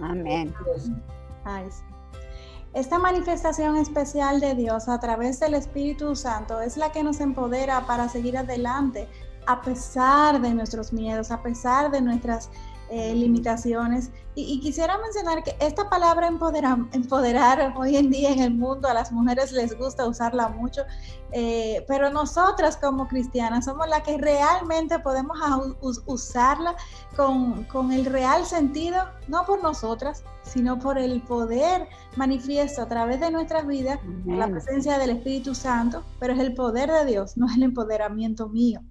[0.00, 0.54] Amén.
[2.74, 7.86] Esta manifestación especial de Dios a través del Espíritu Santo es la que nos empodera
[7.86, 9.08] para seguir adelante
[9.46, 12.50] a pesar de nuestros miedos, a pesar de nuestras
[12.94, 14.10] eh, limitaciones.
[14.34, 18.92] Y, quisiera mencionar que esta palabra empoderar, empoderar hoy en día en el mundo, a
[18.92, 20.82] las mujeres les gusta usarla mucho,
[21.30, 25.38] eh, pero nosotras como cristianas somos las que realmente podemos
[26.06, 26.76] usarla
[27.16, 33.20] con, con el real sentido, no por nosotras, sino por el poder manifiesto a través
[33.20, 37.46] de nuestras vidas, la presencia del Espíritu Santo, pero es el poder de Dios, no
[37.46, 38.82] es el empoderamiento mío.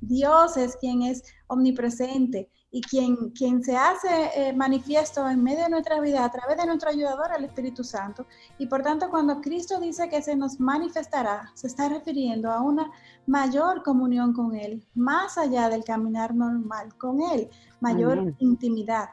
[0.00, 5.70] Dios es quien es omnipresente, y quien, quien se hace eh, manifiesto en medio de
[5.70, 8.26] nuestra vida a través de nuestro ayudador, el Espíritu Santo.
[8.58, 12.90] Y por tanto, cuando Cristo dice que se nos manifestará, se está refiriendo a una
[13.26, 17.48] mayor comunión con Él, más allá del caminar normal con Él,
[17.80, 19.08] mayor intimidad.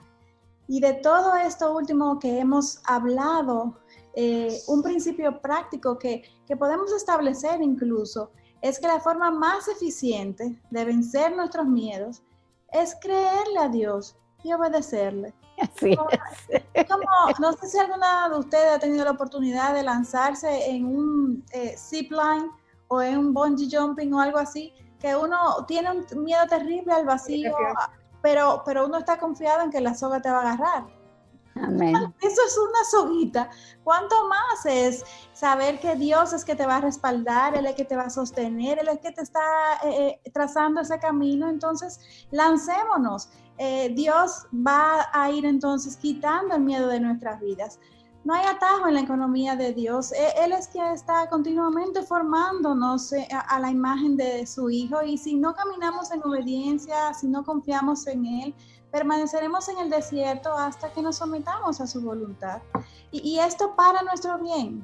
[0.68, 3.78] Y de todo esto último que hemos hablado,
[4.16, 10.60] eh, un principio práctico que, que podemos establecer incluso es que la forma más eficiente
[10.72, 12.24] de vencer nuestros miedos
[12.72, 15.34] es creerle a Dios y obedecerle.
[15.62, 15.98] Así
[16.74, 16.86] es.
[16.88, 17.04] Como,
[17.40, 21.76] no sé si alguna de ustedes ha tenido la oportunidad de lanzarse en un eh,
[21.78, 22.50] zip line
[22.88, 27.06] o en un bungee jumping o algo así, que uno tiene un miedo terrible al
[27.06, 27.56] vacío,
[28.22, 30.95] pero, pero uno está confiado en que la soga te va a agarrar.
[31.56, 33.50] Eso es una soguita.
[33.84, 37.86] ¿Cuánto más es saber que Dios es que te va a respaldar, Él es que
[37.86, 39.42] te va a sostener, Él es que te está
[39.86, 41.50] eh, eh, trazando ese camino?
[41.50, 43.30] Entonces, lancémonos.
[43.58, 47.80] Eh, Dios va a ir entonces quitando el miedo de nuestras vidas.
[48.26, 50.12] No hay atajo en la economía de Dios.
[50.12, 53.14] E, Él es quien está continuamente formándonos
[53.48, 58.08] a la imagen de su Hijo y si no caminamos en obediencia, si no confiamos
[58.08, 58.56] en Él,
[58.92, 62.64] permaneceremos en el desierto hasta que nos sometamos a su voluntad.
[63.12, 64.84] Y, esto para nuestro bien,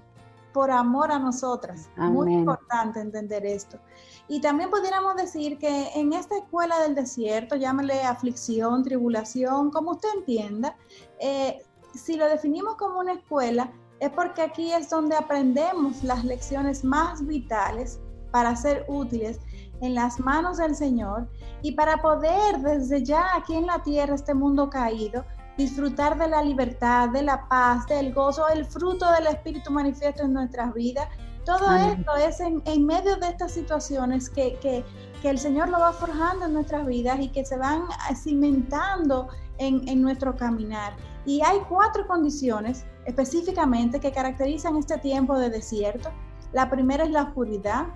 [0.54, 1.90] por amor a nosotras.
[1.98, 3.80] Muy importante entender esto.
[4.28, 10.10] Y también pudiéramos decir que en esta escuela del desierto, llámale aflicción, tribulación, como usted
[10.16, 10.76] entienda,
[11.20, 16.84] eh, si lo definimos como una escuela, es porque aquí es donde aprendemos las lecciones
[16.84, 18.00] más vitales
[18.32, 19.40] para ser útiles
[19.82, 21.28] en las manos del Señor
[21.62, 25.26] y para poder desde ya aquí en la tierra, este mundo caído,
[25.58, 30.34] disfrutar de la libertad, de la paz, del gozo, el fruto del Espíritu manifiesto en
[30.34, 31.08] nuestras vidas.
[31.46, 34.84] Todo esto es en, medio de estas situaciones que, que,
[35.22, 37.84] que, el Señor lo va forjando en nuestras vidas y que se van
[38.16, 39.28] cimentando
[39.62, 40.93] en, nuestro caminar.
[41.26, 46.10] Y hay cuatro condiciones específicamente que caracterizan este tiempo de desierto.
[46.52, 47.88] La primera es la oscuridad,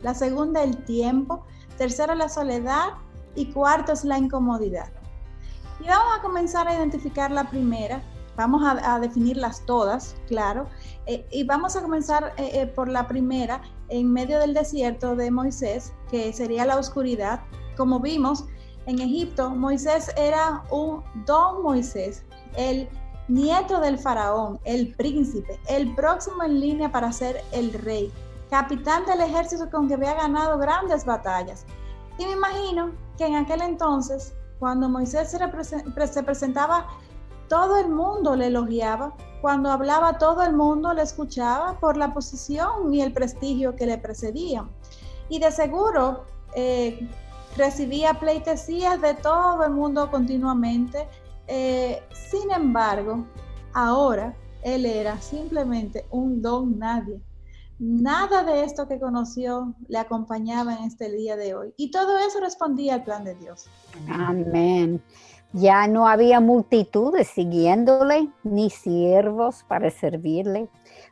[0.00, 1.44] la segunda el tiempo,
[1.78, 2.94] tercero la soledad
[3.34, 4.90] y cuarto es la incomodidad.
[5.80, 8.02] Y vamos a comenzar a identificar la primera,
[8.36, 10.66] vamos a, definirlas todas, claro,
[11.06, 15.30] eh, y vamos a comenzar eh, eh, por la primera en medio del desierto de
[15.30, 17.40] Moisés, que sería la oscuridad.
[17.76, 18.44] Como vimos,
[18.86, 22.24] en Egipto Moisés era un don Moisés,
[22.56, 22.88] el
[23.28, 28.12] nieto del faraón, el príncipe, el próximo en línea para ser el rey
[28.50, 31.64] capitán del ejército con que había ganado grandes batallas.
[32.18, 36.86] Y me imagino que en aquel entonces, cuando Moisés se, presentaba,
[37.48, 42.94] todo el mundo le elogiaba, cuando hablaba todo el mundo le escuchaba por la posición
[42.94, 44.70] y el prestigio que le precedían.
[45.28, 47.08] Y de seguro eh,
[47.56, 51.08] recibía pleitesías de todo el mundo continuamente.
[51.46, 53.24] Eh, sin embargo,
[53.72, 57.20] ahora él era simplemente un don nadie
[57.78, 61.74] Nada de esto que conoció le acompañaba en este día de hoy.
[61.76, 63.66] Y todo eso respondía al plan de Dios.
[64.08, 65.02] Amén.
[65.52, 70.68] Ya no había multitudes siguiéndole, ni siervos para servirle.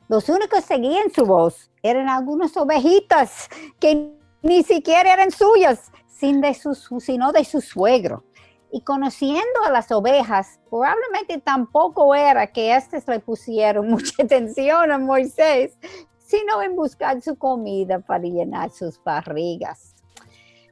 [0.08, 3.48] Los únicos que seguían su voz eran algunas ovejitas
[3.80, 5.90] que ni siquiera eran suyas,
[6.22, 8.22] de sino de su suegro.
[8.70, 14.98] Y conociendo a las ovejas, probablemente tampoco era que éstas le pusieron mucha atención a
[14.98, 15.76] Moisés,
[16.18, 19.96] sino en buscar su comida para llenar sus barrigas.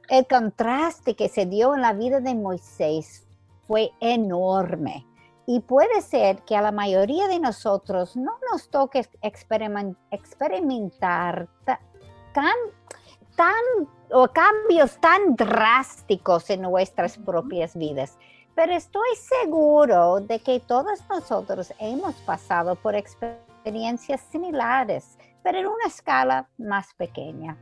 [0.09, 3.27] El contraste que se dio en la vida de Moisés
[3.67, 5.05] fue enorme
[5.45, 12.55] y puede ser que a la mayoría de nosotros no nos toque experimentar tan,
[13.35, 13.53] tan,
[14.13, 18.17] o cambios tan drásticos en nuestras propias vidas.
[18.55, 25.85] Pero estoy seguro de que todos nosotros hemos pasado por experiencias similares pero en una
[25.87, 27.57] escala más pequeña.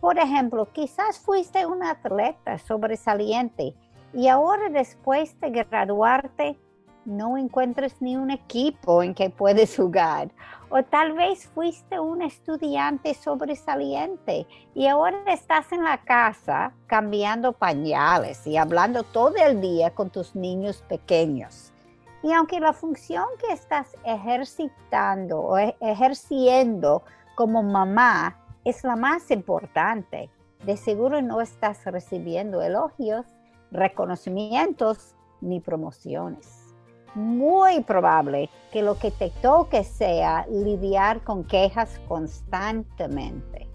[0.00, 3.74] Por ejemplo, quizás fuiste un atleta sobresaliente
[4.12, 6.58] y ahora después de graduarte
[7.04, 10.30] no encuentres ni un equipo en que puedes jugar.
[10.74, 18.46] O tal vez fuiste un estudiante sobresaliente y ahora estás en la casa cambiando pañales
[18.46, 21.74] y hablando todo el día con tus niños pequeños.
[22.22, 27.02] Y aunque la función que estás ejercitando o e-, ejerciendo
[27.34, 30.30] como mamá es la más importante.
[30.64, 33.26] De seguro no estás recibiendo elogios,
[33.72, 36.61] reconocimientos ni promociones.
[37.14, 43.68] Muy probable que lo que te toque sea lidiar con quejas constantemente.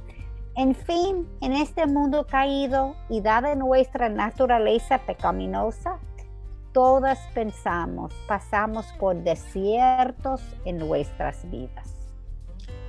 [0.55, 5.99] En fin, en este mundo caído y dada nuestra naturaleza pecaminosa,
[6.73, 11.93] todas pensamos, pasamos por desiertos en nuestras vidas.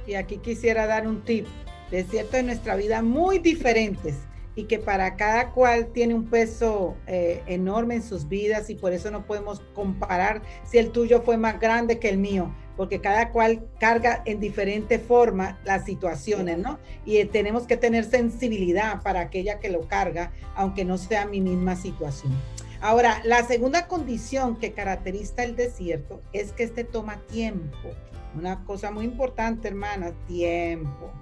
[0.07, 1.47] Y aquí quisiera dar un tip,
[1.91, 4.28] desiertos de nuestra vida muy diferentes
[4.59, 8.93] y que para cada cual tiene un peso eh, enorme en sus vidas y por
[8.93, 13.31] eso no podemos comparar si el tuyo fue más grande que el mío, porque cada
[13.31, 16.81] cual carga en diferente forma las situaciones, ¿no?
[17.05, 21.77] Y tenemos que tener sensibilidad para aquella que lo carga, aunque no sea mi misma
[21.77, 22.33] situación.
[22.81, 27.91] Ahora, la segunda condición que caracteriza el desierto es que este toma tiempo.
[28.35, 31.13] Una cosa muy importante, hermana, tiempo.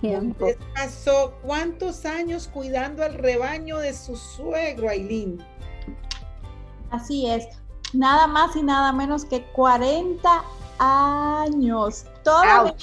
[0.00, 0.48] Tiempo.
[0.74, 5.38] pasó cuántos años cuidando al rebaño de su suegro, Aileen?
[6.90, 7.46] Así es.
[7.92, 10.44] Nada más y nada menos que 40
[10.78, 12.04] años.
[12.22, 12.74] Toda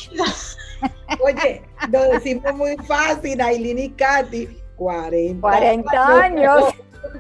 [1.23, 4.61] Oye, lo decimos muy fácil, Aileen y Katy.
[4.77, 6.65] 40, 40 años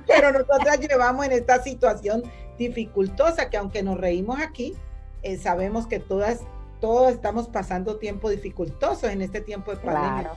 [0.07, 2.23] pero nosotras llevamos en esta situación
[2.57, 4.75] dificultosa que aunque nos reímos aquí,
[5.23, 6.41] eh, sabemos que todas,
[6.85, 10.33] todos estamos pasando tiempo dificultoso en este tiempo de pandemia.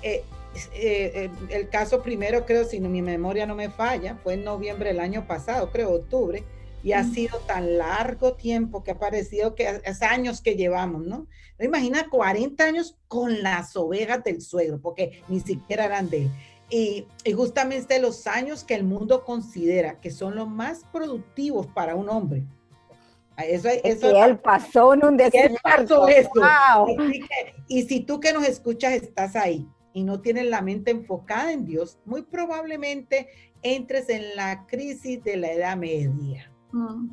[0.00, 0.22] Eh,
[0.72, 5.00] eh, el caso primero, creo, si mi memoria no me falla, fue en noviembre del
[5.00, 6.44] año pasado, creo, octubre,
[6.84, 11.26] y ha sido tan largo tiempo que ha parecido que es años que llevamos, ¿no?
[11.58, 16.30] Imagina 40 años con las ovejas del suegro, porque ni siquiera eran de él.
[16.70, 22.08] Y, justamente los años que el mundo considera que son los más productivos para un
[22.08, 22.44] hombre.
[23.38, 26.06] Eso, eso que él pasó en un desierto.
[27.68, 31.64] y si tú que nos escuchas estás ahí y no tienes la mente enfocada en
[31.64, 33.28] Dios, muy probablemente
[33.62, 36.50] entres en la crisis de la edad media.
[36.72, 37.10] Mm.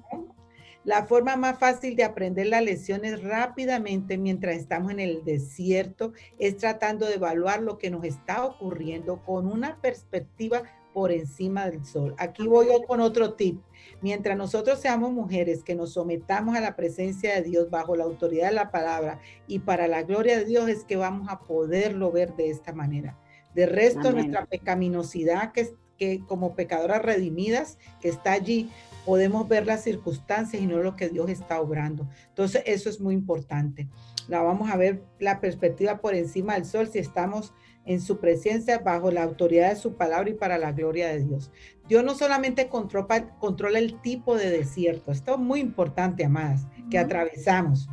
[0.84, 6.58] La forma más fácil de aprender las lecciones rápidamente mientras estamos en el desierto es
[6.58, 10.62] tratando de evaluar lo que nos está ocurriendo con una perspectiva
[10.96, 12.16] por encima del sol.
[12.18, 13.60] Aquí voy con otro tip.
[14.02, 18.48] Mientras nosotros seamos mujeres que nos sometamos a la presencia de Dios bajo la autoridad
[18.48, 22.34] de la palabra y para la gloria de Dios es que vamos a poderlo ver
[22.38, 23.20] de esta manera.
[23.54, 28.70] De resto, nuestra pecaminosidad que, que como pecadoras redimidas que está allí,
[29.06, 32.08] podemos ver las circunstancias y no lo que Dios está obrando.
[32.30, 33.90] Entonces, eso es muy importante.
[34.30, 37.54] La vamos a ver la perspectiva por encima del sol si estamos
[37.86, 41.52] en su presencia bajo la autoridad de su palabra y para la gloria de Dios.
[41.88, 46.98] Dios no solamente controla, controla el tipo de desierto, esto es muy importante, amadas, que
[46.98, 47.88] atravesamos.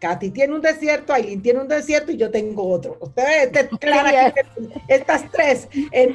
[0.00, 2.96] Katy tiene un desierto, Aileen tiene un desierto y yo tengo otro.
[3.00, 3.50] Ustedes,
[4.88, 5.68] estas tres,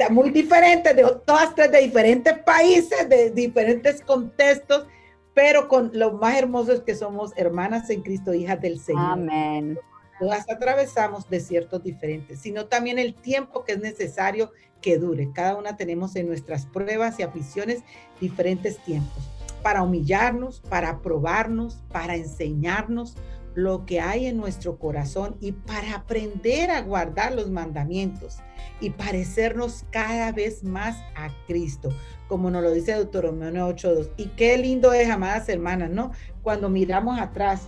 [0.09, 4.87] muy diferentes, de todas tres de diferentes países, de diferentes contextos,
[5.33, 9.11] pero con lo más hermoso es que somos hermanas en Cristo, hijas del Señor.
[9.11, 9.79] Amén.
[10.23, 14.51] Todas atravesamos desiertos diferentes, sino también el tiempo que es necesario
[14.81, 15.33] que dure.
[15.33, 17.83] Cada una tenemos en nuestras pruebas y aflicciones
[18.21, 19.21] diferentes tiempos
[19.61, 23.17] para humillarnos, para probarnos, para enseñarnos,
[23.53, 28.37] lo que hay en nuestro corazón y para aprender a guardar los mandamientos
[28.79, 31.89] y parecernos cada vez más a Cristo,
[32.29, 34.09] como nos lo dice Deuteronomio 8.2.
[34.15, 36.11] Y qué lindo es, amadas hermanas, ¿no?
[36.41, 37.67] Cuando miramos atrás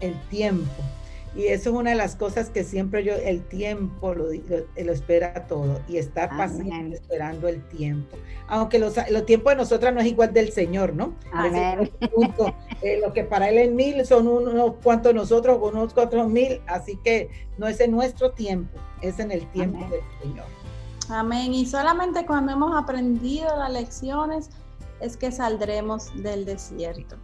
[0.00, 0.70] el tiempo,
[1.34, 5.46] y eso es una de las cosas que siempre yo, el tiempo lo, lo, espera
[5.46, 8.16] todo y estar paciente esperando el tiempo.
[8.48, 11.14] Aunque los, los tiempos de nosotras no es igual del Señor, ¿no?
[11.32, 11.90] Amén.
[12.80, 16.96] Eh, lo que para Él es mil son unos cuantos nosotros, unos cuatro mil, así
[17.02, 20.46] que no es en nuestro tiempo, es en el tiempo del Señor.
[21.08, 21.52] Amén.
[21.54, 24.50] Y solamente cuando hemos aprendido las lecciones
[25.00, 27.16] es que saldremos del desierto.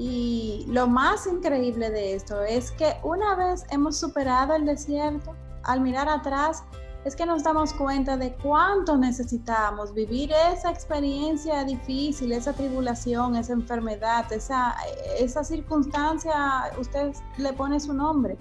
[0.00, 5.82] Y lo más increíble de esto es que una vez hemos superado el desierto, al
[5.82, 6.64] mirar atrás,
[7.04, 13.52] es que nos damos cuenta de cuánto necesitamos vivir esa experiencia difícil, esa tribulación, esa
[13.52, 14.74] enfermedad, esa,
[15.18, 18.38] esa circunstancia, usted le pone su nombre.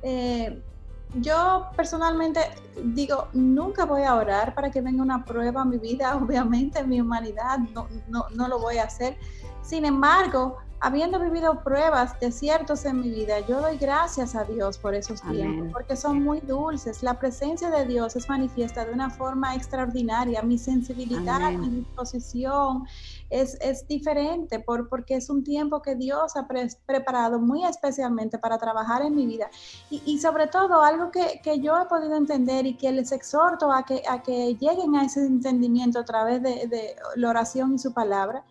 [0.00, 0.62] Eh,
[1.16, 2.40] yo personalmente
[2.82, 6.88] digo, nunca voy a orar para que venga una prueba a mi vida, obviamente, en
[6.88, 9.18] mi humanidad, no, no, no lo voy a hacer.
[9.60, 14.94] Sin embargo, habiendo vivido pruebas, desiertos en mi vida, yo doy gracias a Dios por
[14.94, 17.02] esos tiempos, porque son muy dulces.
[17.02, 20.42] La presencia de Dios es manifiesta de una forma extraordinaria.
[20.42, 22.84] Mi sensibilidad, mi disposición
[23.30, 26.46] es, es diferente por, porque es un tiempo que Dios ha
[26.86, 29.50] preparado muy especialmente para trabajar en mi vida.
[29.90, 33.84] Y, sobre todo, algo que, que, yo he podido entender y que les exhorto a
[33.84, 37.92] que, a que lleguen a ese entendimiento a través de, de la oración y su
[37.92, 38.44] palabra,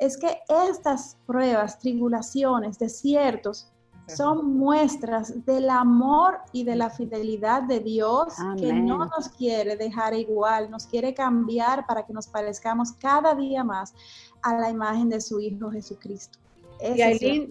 [0.00, 3.70] es que estas pruebas, tribulaciones, desiertos,
[4.08, 10.14] son muestras del amor y de la fidelidad de Dios que no nos quiere dejar
[10.14, 13.94] igual, nos quiere cambiar para que nos parezcamos cada día más
[14.42, 16.40] a la imagen de su Hijo Jesucristo.
[16.80, 17.50] y Aileen,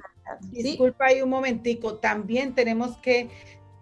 [0.52, 3.30] disculpa ahí un momentico, también tenemos que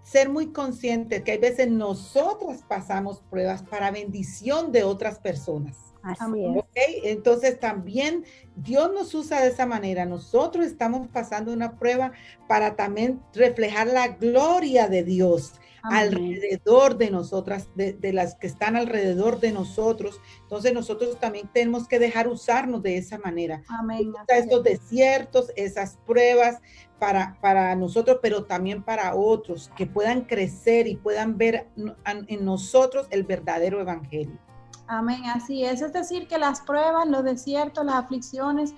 [0.07, 5.75] ser muy conscientes que hay veces nosotras pasamos pruebas para bendición de otras personas.
[6.01, 7.03] Así es.
[7.03, 8.23] Entonces también
[8.55, 10.05] Dios nos usa de esa manera.
[10.05, 12.13] Nosotros estamos pasando una prueba
[12.47, 19.39] para también reflejar la gloria de Dios alrededor de nosotras, de, las que están alrededor
[19.39, 20.19] de nosotros.
[20.41, 23.63] Entonces nosotros también tenemos que dejar usarnos de esa manera.
[23.69, 24.13] Amén.
[24.27, 26.59] Estos desiertos, esas pruebas
[26.99, 31.67] para, para nosotros, pero también para otros, que puedan crecer y puedan ver
[32.05, 34.39] en nosotros el verdadero evangelio.
[34.87, 35.81] Amén, así es.
[35.81, 38.73] Es decir, que las pruebas, los desiertos, las aflicciones,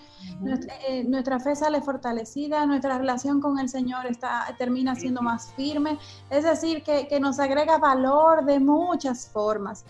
[0.87, 5.99] eh, nuestra, fe sale fortalecida, nuestra relación con el Señor está, termina siendo más firme.
[6.31, 9.85] Es decir, que, nos agrega valor de muchas formas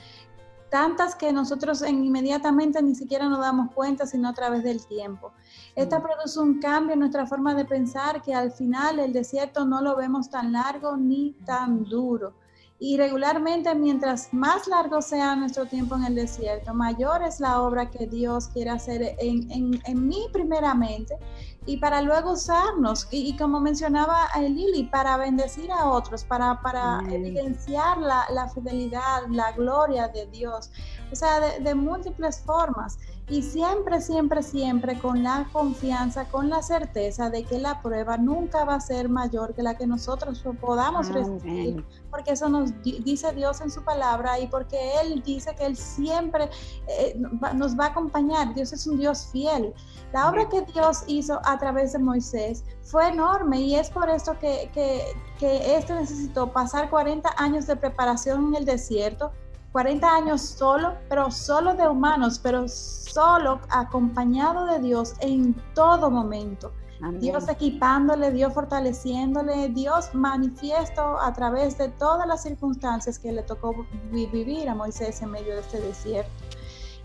[0.69, 5.31] tantas que nosotros inmediatamente ni siquiera nos damos cuenta, sino a través del tiempo.
[5.75, 9.81] Esta produce un cambio en nuestra forma de pensar que al final el desierto no
[9.81, 12.33] lo vemos tan largo ni tan duro.
[12.81, 17.91] Y regularmente, mientras más largo sea nuestro tiempo en el desierto, mayor es la obra
[17.91, 21.17] que Dios quiere hacer en, en, en mí primeramente
[21.65, 23.07] y para luego usarnos.
[23.11, 29.51] Y, como mencionaba Lili, para bendecir a otros, para, para evidenciar la, la, fidelidad, la
[29.51, 30.71] gloria de Dios.
[31.11, 32.97] O sea, de, de múltiples formas
[33.29, 38.65] y siempre, siempre, siempre con la confianza, con la certeza de que la prueba nunca
[38.65, 43.61] va a ser mayor que la que nosotros podamos recibir, porque eso nos dice Dios
[43.61, 46.49] en su palabra y porque Él dice que Él siempre
[46.87, 47.19] eh,
[47.53, 48.53] nos va a acompañar.
[48.53, 49.73] Dios es un Dios fiel.
[50.13, 54.37] La obra que Dios hizo a través de Moisés fue enorme y es por eso
[54.39, 55.03] que, que,
[55.39, 59.31] que este necesitó pasar 40 años de preparación en el desierto
[59.71, 66.71] 40 años solo, pero solo de humanos, pero solo acompañado de Dios en todo momento.
[67.19, 73.85] Dios equipándole, Dios fortaleciéndole, Dios manifiesto a través de todas las circunstancias que le tocó
[74.11, 76.31] vivir a Moisés en medio de este desierto.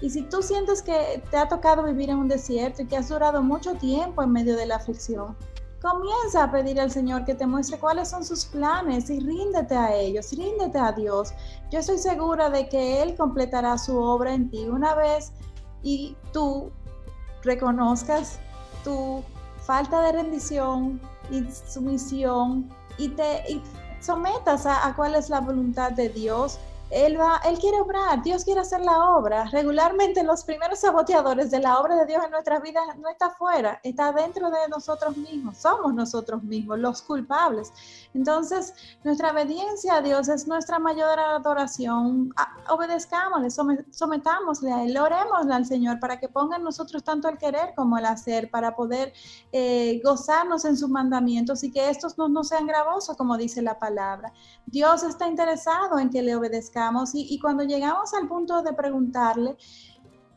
[0.00, 3.08] Y si tú sientes que te ha tocado vivir en un desierto y que has
[3.08, 5.36] durado mucho tiempo en medio de la aflicción,
[5.84, 9.94] Comienza a pedir al Señor que te muestre cuáles son sus planes y ríndete a
[9.94, 11.34] ellos, ríndete a Dios.
[11.70, 15.30] Yo estoy segura de que Él completará su obra en ti una vez
[15.82, 16.72] y tú
[17.42, 18.38] reconozcas
[18.82, 19.22] tu
[19.64, 21.00] falta de rendición
[21.30, 23.60] y sumisión y te
[24.00, 26.58] sometas a, a cuál es la voluntad de Dios
[26.94, 29.46] él, va, él quiere obrar, Dios quiere hacer la obra.
[29.50, 33.80] Regularmente los primeros saboteadores de la obra de Dios en nuestras vidas no está fuera,
[33.82, 37.72] está dentro de nosotros mismos, somos nosotros mismos los culpables.
[38.14, 42.32] Entonces, nuestra obediencia a Dios es nuestra mayor adoración.
[42.70, 43.50] Obedezcámosle,
[43.90, 47.98] sometámosle a Él, oremosle al Señor para que ponga en nosotros tanto el querer como
[47.98, 49.12] el hacer, para poder
[49.50, 53.80] eh, gozarnos en sus mandamientos y que estos no, no sean gravosos, como dice la
[53.80, 54.32] palabra.
[54.66, 56.83] Dios está interesado en que le obedezcamos
[57.14, 59.56] y, cuando llegamos al punto de preguntarle,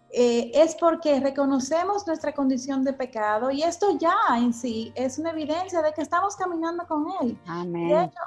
[0.09, 5.31] eh, es porque reconocemos nuestra condición de pecado y esto ya en sí es una
[5.31, 7.37] evidencia de que estamos caminando con Él.
[7.45, 7.89] Amén.
[7.89, 8.21] De hecho,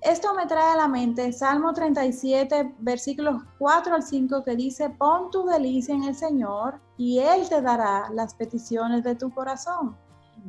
[0.00, 5.30] esto me trae a la mente Salmo 37, versículos 4 al 5, que dice, pon
[5.30, 9.94] tu delicia en el Señor y Él te dará las peticiones de tu corazón.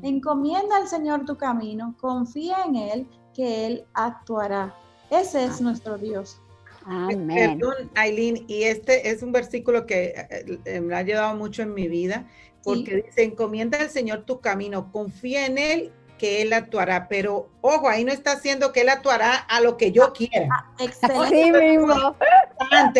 [0.03, 4.73] Encomienda al Señor tu camino, confía en Él, que Él actuará.
[5.09, 6.40] Ese es nuestro Dios.
[6.85, 7.59] Amén.
[7.59, 10.13] Perdón, Aileen, y este es un versículo que
[10.65, 12.27] eh, me ha ayudado mucho en mi vida,
[12.63, 17.89] porque dice, encomienda al Señor tu camino, confía en Él que Él actuará, pero ojo,
[17.89, 20.47] ahí no está haciendo que Él actuará a lo que yo ah, quiera.
[20.51, 21.83] Ah, excelente.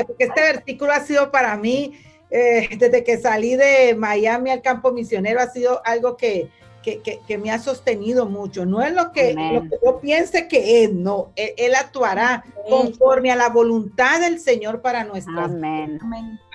[0.05, 1.93] porque este versículo ha sido para mí,
[2.31, 6.49] eh, desde que salí de Miami al campo misionero, ha sido algo que,
[6.81, 8.65] que, me ha sostenido mucho.
[8.65, 9.35] No es lo que,
[9.83, 15.45] yo piense que es, no, él, actuará conforme a la voluntad del Señor para nuestra
[15.45, 15.99] Amén.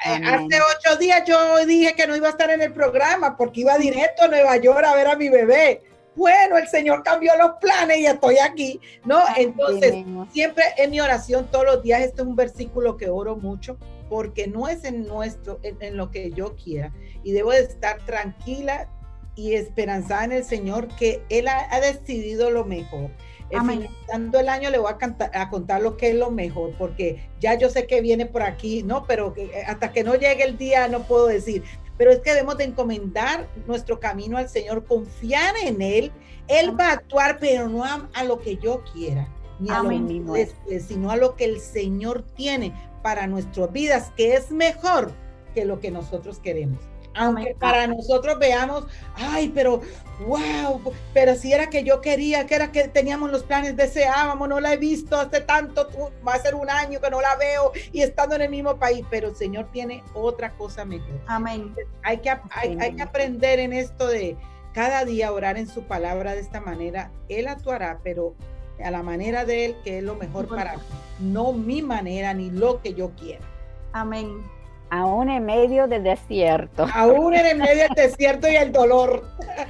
[0.04, 3.62] Eh, hace ocho días yo dije que no iba a estar en el programa porque
[3.62, 5.82] iba directo a Nueva York a ver a mi bebé.
[6.14, 9.20] Bueno, el Señor cambió los planes y estoy aquí, ¿no?
[9.36, 9.94] Entonces,
[10.32, 13.76] siempre en mi oración todos los días, este es un versículo que oro mucho,
[14.08, 16.90] porque no es en nuestro, en lo que yo quiera.
[17.22, 18.88] Y debo de estar tranquila,
[19.36, 23.10] y esperanzada en el Señor que Él ha, decidido lo mejor.
[23.48, 27.54] Finalizando el año le voy a, a, contar lo que es lo mejor, porque ya
[27.54, 29.04] yo sé que viene por aquí, ¿no?
[29.06, 31.62] Pero eh, hasta que no llegue el día no puedo decir.
[31.96, 36.12] Pero es que debemos de encomendar nuestro camino al Señor, confiar en Él.
[36.48, 39.28] Él va a actuar, pero no a, lo que yo quiera,
[39.60, 40.34] ni a lo
[40.80, 42.72] sino a lo que el Señor tiene
[43.02, 45.12] para nuestras vidas, que es mejor
[45.54, 46.80] que lo que nosotros queremos.
[47.16, 49.80] Aunque para nosotros veamos, ay, pero
[50.26, 50.80] wow,
[51.12, 54.72] pero si era que yo quería, que era que teníamos los planes, deseábamos, no la
[54.72, 55.88] he visto hace tanto,
[56.26, 59.04] va a ser un año que no la veo y estando en el mismo país,
[59.10, 61.20] pero el Señor tiene otra cosa mejor.
[61.26, 61.74] Amén.
[62.02, 64.36] Hay que, hay, hay que aprender en esto de
[64.72, 67.10] cada día orar en su palabra de esta manera.
[67.28, 68.34] Él actuará, pero
[68.82, 70.82] a la manera de Él, que es lo mejor para mí,
[71.18, 73.44] no mi manera ni lo que yo quiera.
[73.92, 74.42] Amén.
[74.90, 76.86] Aún en medio del desierto.
[76.94, 79.24] Aún en medio del desierto y el dolor.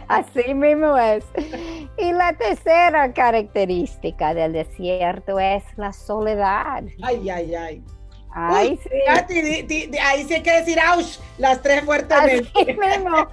[0.09, 1.25] Así mismo es.
[1.99, 6.85] Y la tercera característica del desierto es la soledad.
[7.03, 7.85] Ay, ay, ay.
[8.39, 8.91] Ay, sí.
[10.03, 11.19] ahí sí hay que decir, ¡auch!
[11.39, 12.51] Las tres fuertemente.
[12.55, 13.27] Así mismo.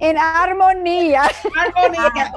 [0.00, 1.24] en armonía.
[1.54, 2.32] Armonía.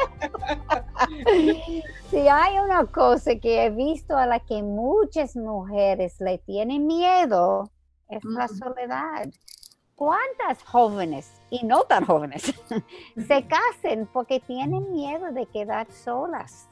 [2.09, 7.71] si hay una cosa que he visto a la que muchas mujeres le tienen miedo,
[8.11, 9.29] es la soledad.
[9.95, 12.53] ¿Cuántas jóvenes y no tan jóvenes
[13.27, 16.67] se casen porque tienen miedo de quedar solas?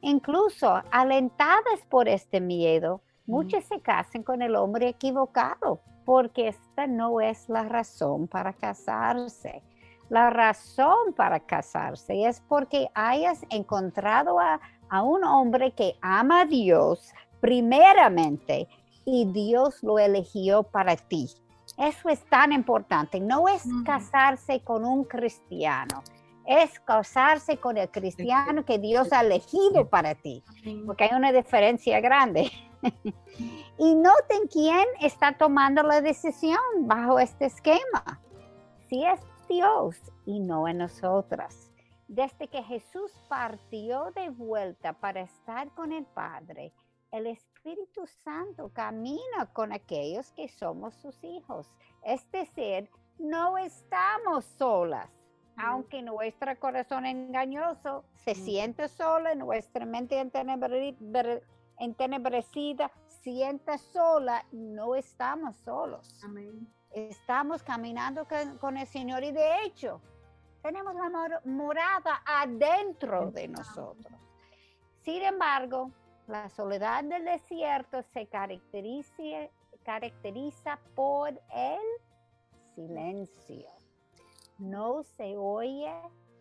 [0.00, 7.20] Incluso alentadas por este miedo, muchas se casan con el hombre equivocado porque esta no
[7.20, 9.62] es la razón para casarse.
[10.08, 16.46] La razón para casarse es porque hayas encontrado a, a un hombre que ama a
[16.46, 18.68] Dios primeramente
[19.10, 21.30] y Dios lo eligió para ti.
[21.78, 23.20] Eso es tan importante.
[23.20, 26.02] No es casarse con un cristiano,
[26.46, 30.44] es casarse con el cristiano que Dios ha elegido para ti,
[30.84, 32.50] porque hay una diferencia grande.
[33.78, 38.20] y noten quién está tomando la decisión bajo este esquema.
[38.90, 39.96] Si es Dios
[40.26, 41.70] y no en nosotras.
[42.08, 46.72] Desde que Jesús partió de vuelta para estar con el Padre,
[47.10, 47.26] el
[47.58, 51.68] Espíritu Santo camina con aquellos que somos sus hijos.
[52.04, 52.88] Es decir,
[53.18, 55.10] no estamos solas.
[55.56, 60.20] Aunque nuestro corazón engañoso se siente sola, nuestra mente
[61.78, 66.24] entenebrecida siente sola, no estamos solos.
[66.92, 68.24] Estamos caminando
[68.60, 70.00] con, el Señor y de hecho
[70.62, 74.14] tenemos la morada adentro de nosotros.
[75.02, 75.90] Sin embargo,
[76.28, 79.48] la soledad del desierto se caracteriza,
[79.82, 81.80] caracteriza por el
[82.74, 83.66] silencio.
[84.58, 85.90] No se oye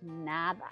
[0.01, 0.71] nada.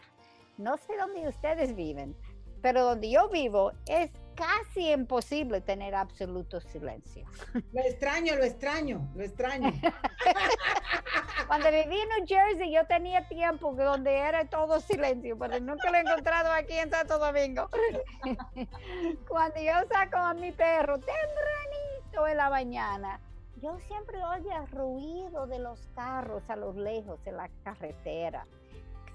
[0.58, 2.16] No sé dónde ustedes viven,
[2.62, 7.26] pero donde yo vivo es casi imposible tener absoluto silencio.
[7.72, 9.72] Lo extraño, lo extraño, lo extraño.
[11.48, 15.98] Cuando viví en New Jersey, yo tenía tiempo donde era todo silencio, pero nunca lo
[15.98, 17.70] he encontrado aquí en Santo Domingo.
[19.28, 23.20] Cuando yo saco a mi perro tempranito en la mañana,
[23.62, 28.46] yo siempre oigo el ruido de los carros a lo lejos en la carretera.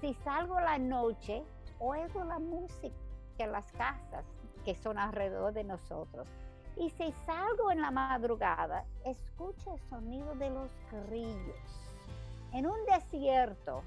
[0.00, 1.42] Si salgo la noche,
[1.78, 2.94] oigo la música
[3.38, 4.24] en las casas
[4.64, 6.28] que son alrededor de nosotros.
[6.76, 10.70] Y si salgo en la madrugada, escucho el sonido de los
[11.08, 11.79] grillos.
[12.52, 13.82] En un desierto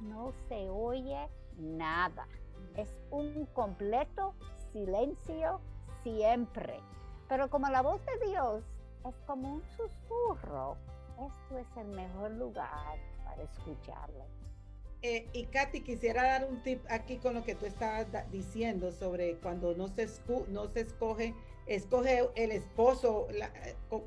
[0.00, 2.26] no se oye nada.
[2.76, 4.34] Es un completo
[4.72, 5.60] silencio
[6.02, 6.80] siempre.
[7.28, 8.64] Pero como la voz de Dios
[9.06, 10.76] es como un susurro,
[11.26, 14.24] esto es el mejor lugar para escucharle.
[15.02, 19.36] Eh, y Katy, quisiera dar un tip aquí con lo que tú estabas diciendo sobre
[19.36, 20.08] cuando no se,
[20.48, 21.34] no se escoge,
[21.68, 23.52] escoge el esposo, la,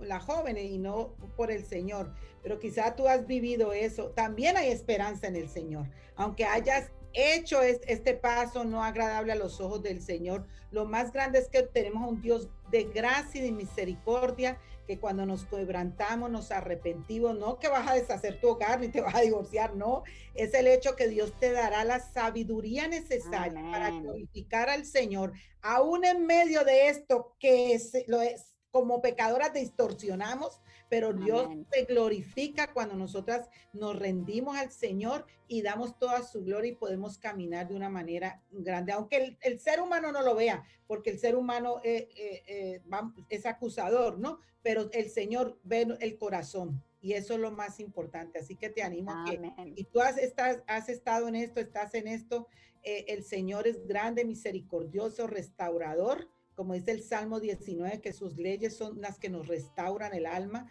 [0.02, 2.14] la, joven y no por el Señor.
[2.44, 4.10] Pero quizá tú has vivido eso.
[4.10, 5.88] También hay esperanza en el Señor.
[6.16, 11.40] Aunque hayas hecho este paso no agradable a los ojos del Señor, lo más grande
[11.40, 14.58] es que tenemos un Dios de gracia y de misericordia
[14.92, 19.00] que cuando nos quebrantamos, nos arrepentimos, no que vas a deshacer tu hogar ni te
[19.00, 20.04] vas a divorciar, no,
[20.36, 25.32] es el hecho que Dios te dará la sabiduría necesaria para glorificar al Señor,
[25.62, 30.60] aún en medio de esto que es, lo es, como pecadoras distorsionamos,
[30.92, 36.74] pero Dios te glorifica cuando nosotras nos rendimos al Señor y damos toda su gloria
[36.74, 41.12] y podemos caminar de una manera grande, aunque el, ser humano no lo vea, porque
[41.12, 42.82] el ser humano eh, eh, eh,
[43.30, 44.40] es acusador, ¿no?
[44.64, 48.40] Pero el Señor ve el corazón y eso es lo más importante.
[48.40, 49.40] Así que te animo a que,
[49.78, 52.50] y tú has, estás, has estado en esto, estás en esto,
[52.84, 59.02] el Señor es grande, misericordioso, restaurador como dice el Salmo 19, que sus leyes son
[59.02, 60.70] las que nos restauran el alma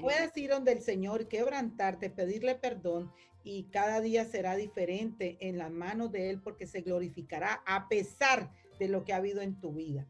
[0.00, 3.12] Puedes ir donde el Señor, quebrantarte, pedirle perdón
[3.44, 8.50] y cada día será diferente en las manos de Él porque se glorificará a pesar
[8.78, 10.06] de lo que ha habido en tu vida.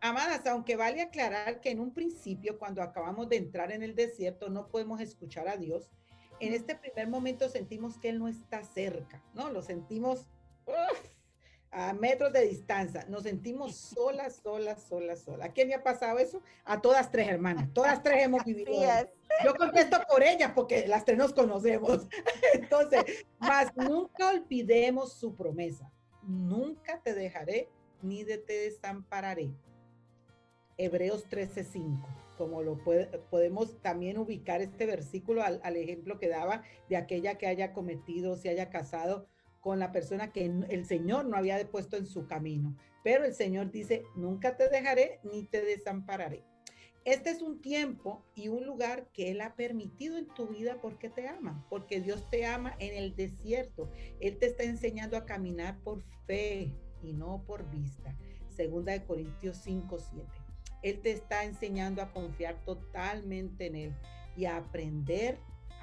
[0.00, 4.50] Amadas, aunque vale aclarar que en un principio, cuando acabamos de entrar en el desierto,
[4.50, 5.90] no podemos escuchar a Dios,
[6.40, 9.50] en este primer momento sentimos que Él no está cerca, ¿no?
[9.50, 10.26] Lo sentimos
[11.74, 13.04] a metros de distancia.
[13.08, 15.48] Nos sentimos solas, solas, solas, solas.
[15.48, 16.40] ¿A quién le ha pasado eso?
[16.64, 17.68] A todas tres hermanas.
[17.74, 18.72] Todas tres hemos vivido.
[19.44, 22.06] Yo contesto por ellas porque las tres nos conocemos.
[22.54, 25.90] Entonces, más nunca olvidemos su promesa.
[26.22, 27.68] Nunca te dejaré
[28.02, 29.50] ni de te desampararé.
[30.76, 32.06] Hebreos 13:5
[32.36, 32.78] como lo
[33.30, 38.34] podemos también ubicar este versículo al, al, ejemplo que daba de aquella que haya cometido,
[38.34, 39.28] se haya casado
[39.64, 42.76] con la persona que el Señor no había puesto en su camino.
[43.02, 46.44] Pero el Señor dice, nunca te dejaré ni te desampararé.
[47.06, 51.08] Este es un tiempo y un lugar que Él ha permitido en tu vida porque
[51.08, 53.90] te ama, porque Dios te ama en el desierto.
[54.20, 56.70] Él te está enseñando a caminar por fe
[57.02, 58.14] y no por vista.
[58.50, 60.28] Segunda de Corintios 5, 7.
[60.82, 63.94] Él te está enseñando a confiar totalmente en Él
[64.36, 65.38] y a aprender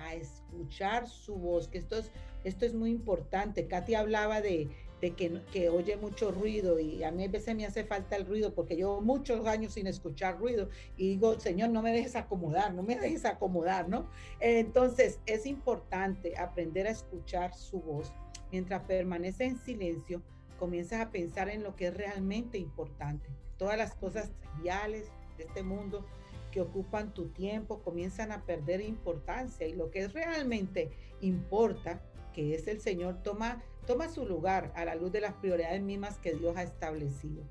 [0.05, 2.11] a escuchar su voz, que esto es,
[2.43, 3.67] esto es muy importante.
[3.67, 4.69] Katy hablaba de,
[5.01, 8.25] de que, que, oye mucho ruido y a mí a veces me hace falta el
[8.25, 12.73] ruido porque llevo muchos años sin escuchar ruido y digo, Señor, no me dejes acomodar,
[12.73, 14.09] no me dejes acomodar, ¿no?
[14.39, 18.13] Entonces es importante aprender a escuchar su voz.
[18.51, 20.21] Mientras permanece en silencio,
[20.59, 23.29] comienzas a pensar en lo que es realmente importante
[23.61, 26.03] todas las cosas triviales de este mundo
[26.51, 30.91] que ocupan tu tiempo comienzan a perder importancia y lo que realmente
[31.21, 32.01] importa,
[32.33, 36.17] que es el Señor, toma, toma su lugar a la luz de las prioridades mismas
[36.19, 37.43] que Dios ha establecido.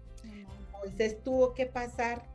[0.73, 2.27] Moisés tuvo que pasar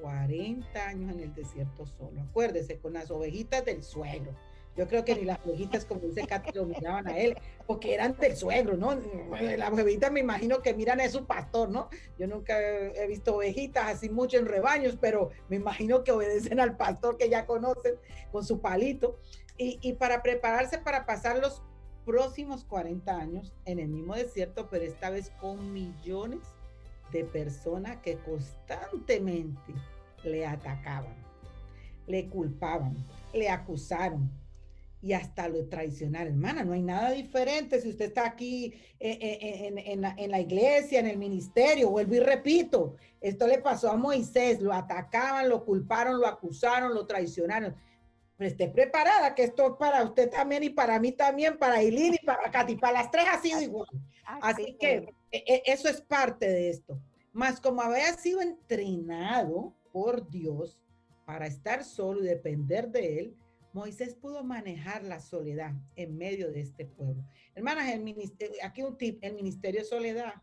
[0.00, 2.20] 40 años en el desierto solo.
[2.20, 4.32] Acuérdese, con las ovejitas del suegro.
[4.78, 8.16] Yo creo que ni las ovejitas, como dice Katy, lo miraban a él, porque eran
[8.16, 8.94] del suegro, ¿no?
[9.56, 11.88] Las ovejitas me imagino que miran a su pastor, ¿no?
[12.16, 16.76] Yo nunca he visto ovejitas así mucho en rebaños, pero me imagino que obedecen al
[16.76, 17.96] pastor que ya conocen
[18.30, 19.18] con su palito.
[19.56, 21.60] Y, y para prepararse para pasar los
[22.06, 26.38] próximos 40 años en el mismo desierto, pero esta vez con millones
[27.10, 29.74] de personas que constantemente
[30.22, 31.16] le atacaban,
[32.06, 32.96] le culpaban,
[33.32, 34.30] le acusaron,
[35.00, 39.38] y hasta lo tradicional, hermana, no hay nada diferente si usted está aquí eh, eh,
[39.40, 44.60] eh, en, la, iglesia, en el ministerio, vuelvo y repito, esto le pasó a Moisés,
[44.60, 47.76] lo atacaban, lo culparon, lo acusaron, lo traicionaron.
[48.36, 52.14] Pero esté preparada, que esto es para usted también y para mí también, para Eileen
[52.14, 53.88] y para Katy, para las tres ha sido igual.
[54.42, 57.00] Así que eso es parte de esto.
[57.32, 60.80] Más como había sido entrenado por Dios
[61.24, 63.36] para estar solo y depender de él,
[63.78, 67.24] Moisés pudo manejar la soledad en medio de este pueblo.
[67.54, 70.34] Hermanas, el ministerio, aquí un tip, el ministerio soledad.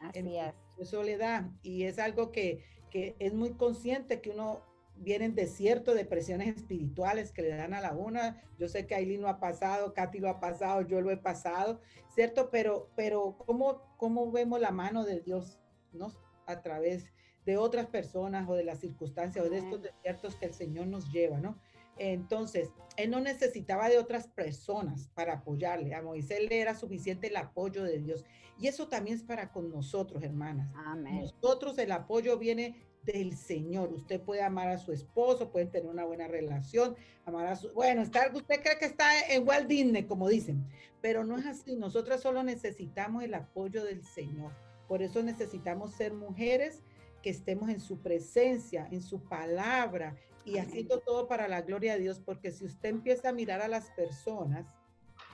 [0.00, 0.88] Así es.
[0.88, 1.50] soledad.
[1.62, 4.62] Y es algo que, que, es muy consciente que uno
[4.94, 8.40] viene en desierto de presiones espirituales que le dan a la una.
[8.58, 11.80] Yo sé que Aileen lo ha pasado, Katy lo ha pasado, yo lo he pasado,
[12.14, 12.48] ¿cierto?
[12.48, 15.58] Pero, pero ¿cómo, cómo vemos la mano de Dios,
[15.92, 16.12] ¿no?
[16.46, 17.06] A través
[17.44, 21.10] de otras personas o de las circunstancias o de estos desiertos que el Señor nos
[21.10, 21.58] lleva, ¿no?
[21.98, 25.94] Entonces, él no necesitaba de otras personas para apoyarle.
[25.94, 28.24] A Moisés le era suficiente el apoyo de Dios.
[28.58, 30.70] Y eso también es para con nosotros, hermanas.
[30.86, 31.22] Amén.
[31.22, 33.92] Nosotros el apoyo viene del Señor.
[33.92, 37.72] Usted puede amar a su esposo, pueden tener una buena relación, amar a su...
[37.74, 40.64] Bueno, usted cree que está en Walt Disney, como dicen,
[41.00, 41.76] pero no es así.
[41.76, 44.52] Nosotras solo necesitamos el apoyo del Señor.
[44.88, 46.82] Por eso necesitamos ser mujeres
[47.22, 52.00] que estemos en su presencia, en su palabra y haciendo todo para la gloria de
[52.00, 54.66] Dios, porque si usted empieza a mirar a las personas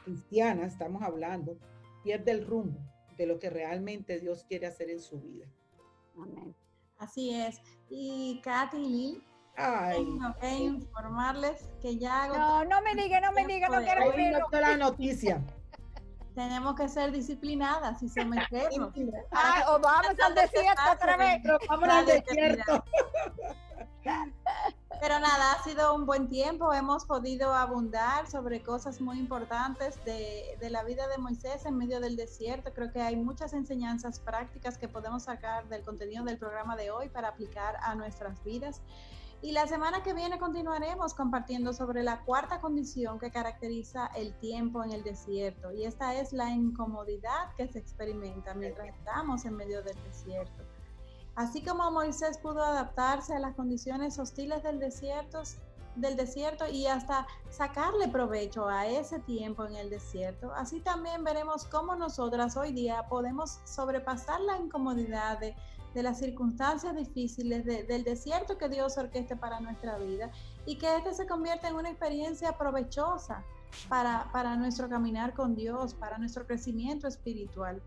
[0.05, 1.59] cristianas, estamos hablando,
[2.03, 2.81] pierde el rumbo
[3.17, 5.47] de lo que realmente Dios quiere hacer en su vida.
[6.17, 6.55] Amén.
[6.99, 7.61] Así es.
[7.89, 9.23] Y Katy
[9.57, 9.97] Ay.
[9.97, 14.77] tengo que informarles que ya No, no me diga, no me diga, no quiero la
[14.77, 15.43] noticia.
[16.35, 18.93] Tenemos que ser disciplinadas y someternos.
[19.33, 21.43] ah, o vamos al desierto otra vez.
[21.69, 22.85] Vamos al desierto.
[25.01, 26.75] Pero nada, ha sido un buen tiempo.
[26.75, 32.01] Hemos podido abundar sobre cosas muy importantes de, de, la vida de Moisés en medio
[32.01, 32.75] del desierto.
[32.75, 37.09] Creo que hay muchas enseñanzas prácticas que podemos sacar del contenido del programa de hoy
[37.09, 38.83] para aplicar a nuestras vidas.
[39.41, 44.85] Y la semana que viene continuaremos compartiendo sobre la cuarta condición que caracteriza el tiempo
[44.85, 45.73] en el desierto.
[45.73, 50.63] Y esta es la incomodidad que se experimenta mientras estamos en medio del desierto.
[51.35, 55.43] Así como Moisés pudo adaptarse a las condiciones hostiles del desierto,
[55.97, 61.65] del desierto y hasta sacarle provecho a ese tiempo en el desierto, así también veremos
[61.65, 65.55] cómo nosotras hoy día podemos sobrepasar la incomodidad de
[65.95, 70.31] de las circunstancias difíciles, del desierto que Dios orqueste para nuestra vida
[70.67, 73.43] y que este se convierta en una experiencia provechosa
[73.89, 77.83] para, para nuestro caminar con Dios, para nuestro crecimiento espiritual.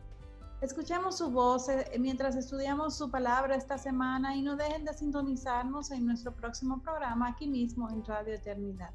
[0.63, 5.91] Escuchemos su voz eh, mientras estudiamos su palabra esta semana y no dejen de sintonizarnos
[5.91, 8.91] en nuestro próximo programa aquí mismo en Radio Eternidad.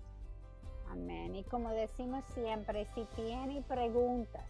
[0.91, 1.37] Amén.
[1.37, 4.47] Y como decimos siempre, si tienen preguntas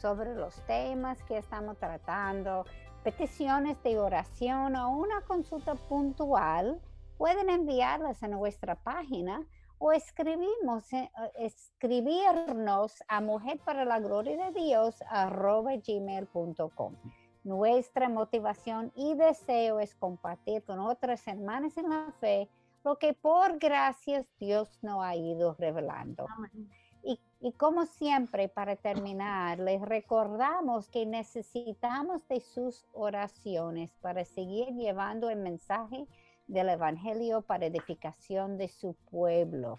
[0.00, 2.64] sobre los temas que estamos tratando,
[3.02, 6.80] peticiones de oración o una consulta puntual,
[7.18, 9.44] pueden enviarlas a nuestra página
[9.84, 16.94] o escribimos, eh, escribirnos a mujer para la gloria de Dios arroba gmail.com.
[17.42, 22.48] Nuestra motivación y deseo es compartir con otras hermanas en la fe
[22.84, 26.28] lo que por gracias Dios nos ha ido revelando.
[27.02, 34.68] Y, y, como siempre, para terminar, les recordamos que necesitamos de sus oraciones para seguir
[34.74, 36.06] llevando el mensaje
[36.52, 39.78] del Evangelio para edificación de su pueblo.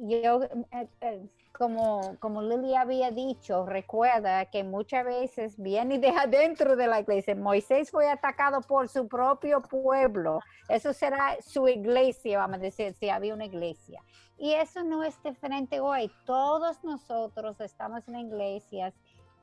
[0.00, 6.76] Yo, eh, eh, como, como Lili había dicho, recuerda que muchas veces viene de adentro
[6.76, 7.34] de la iglesia.
[7.34, 10.40] Moisés fue atacado por su propio pueblo.
[10.68, 14.02] Eso será su iglesia, vamos a decir, si había una iglesia.
[14.36, 16.10] Y eso no es diferente hoy.
[16.24, 18.94] Todos nosotros estamos en iglesias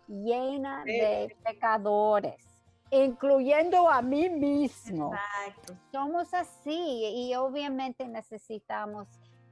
[0.07, 2.50] llenas de pecadores
[2.91, 5.11] incluyendo a mí mismo.
[5.91, 9.07] Somos así y obviamente necesitamos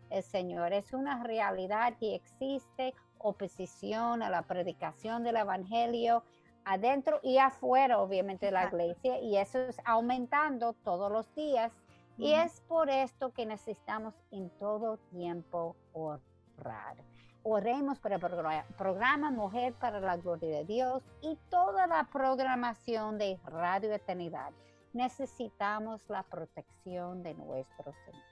[0.09, 0.73] el Señor.
[0.73, 6.23] Es una realidad que existe oposición a la predicación del Evangelio
[6.65, 11.71] adentro y afuera, obviamente, de la iglesia, y eso es aumentando todos los días.
[12.17, 16.97] Y es por esto que necesitamos en todo tiempo orar.
[17.43, 23.39] Oremos por el programa Mujer para la Gloria de Dios y toda la programación de
[23.45, 24.51] Radio Eternidad.
[24.93, 28.23] Necesitamos la protección de nuestro Señor.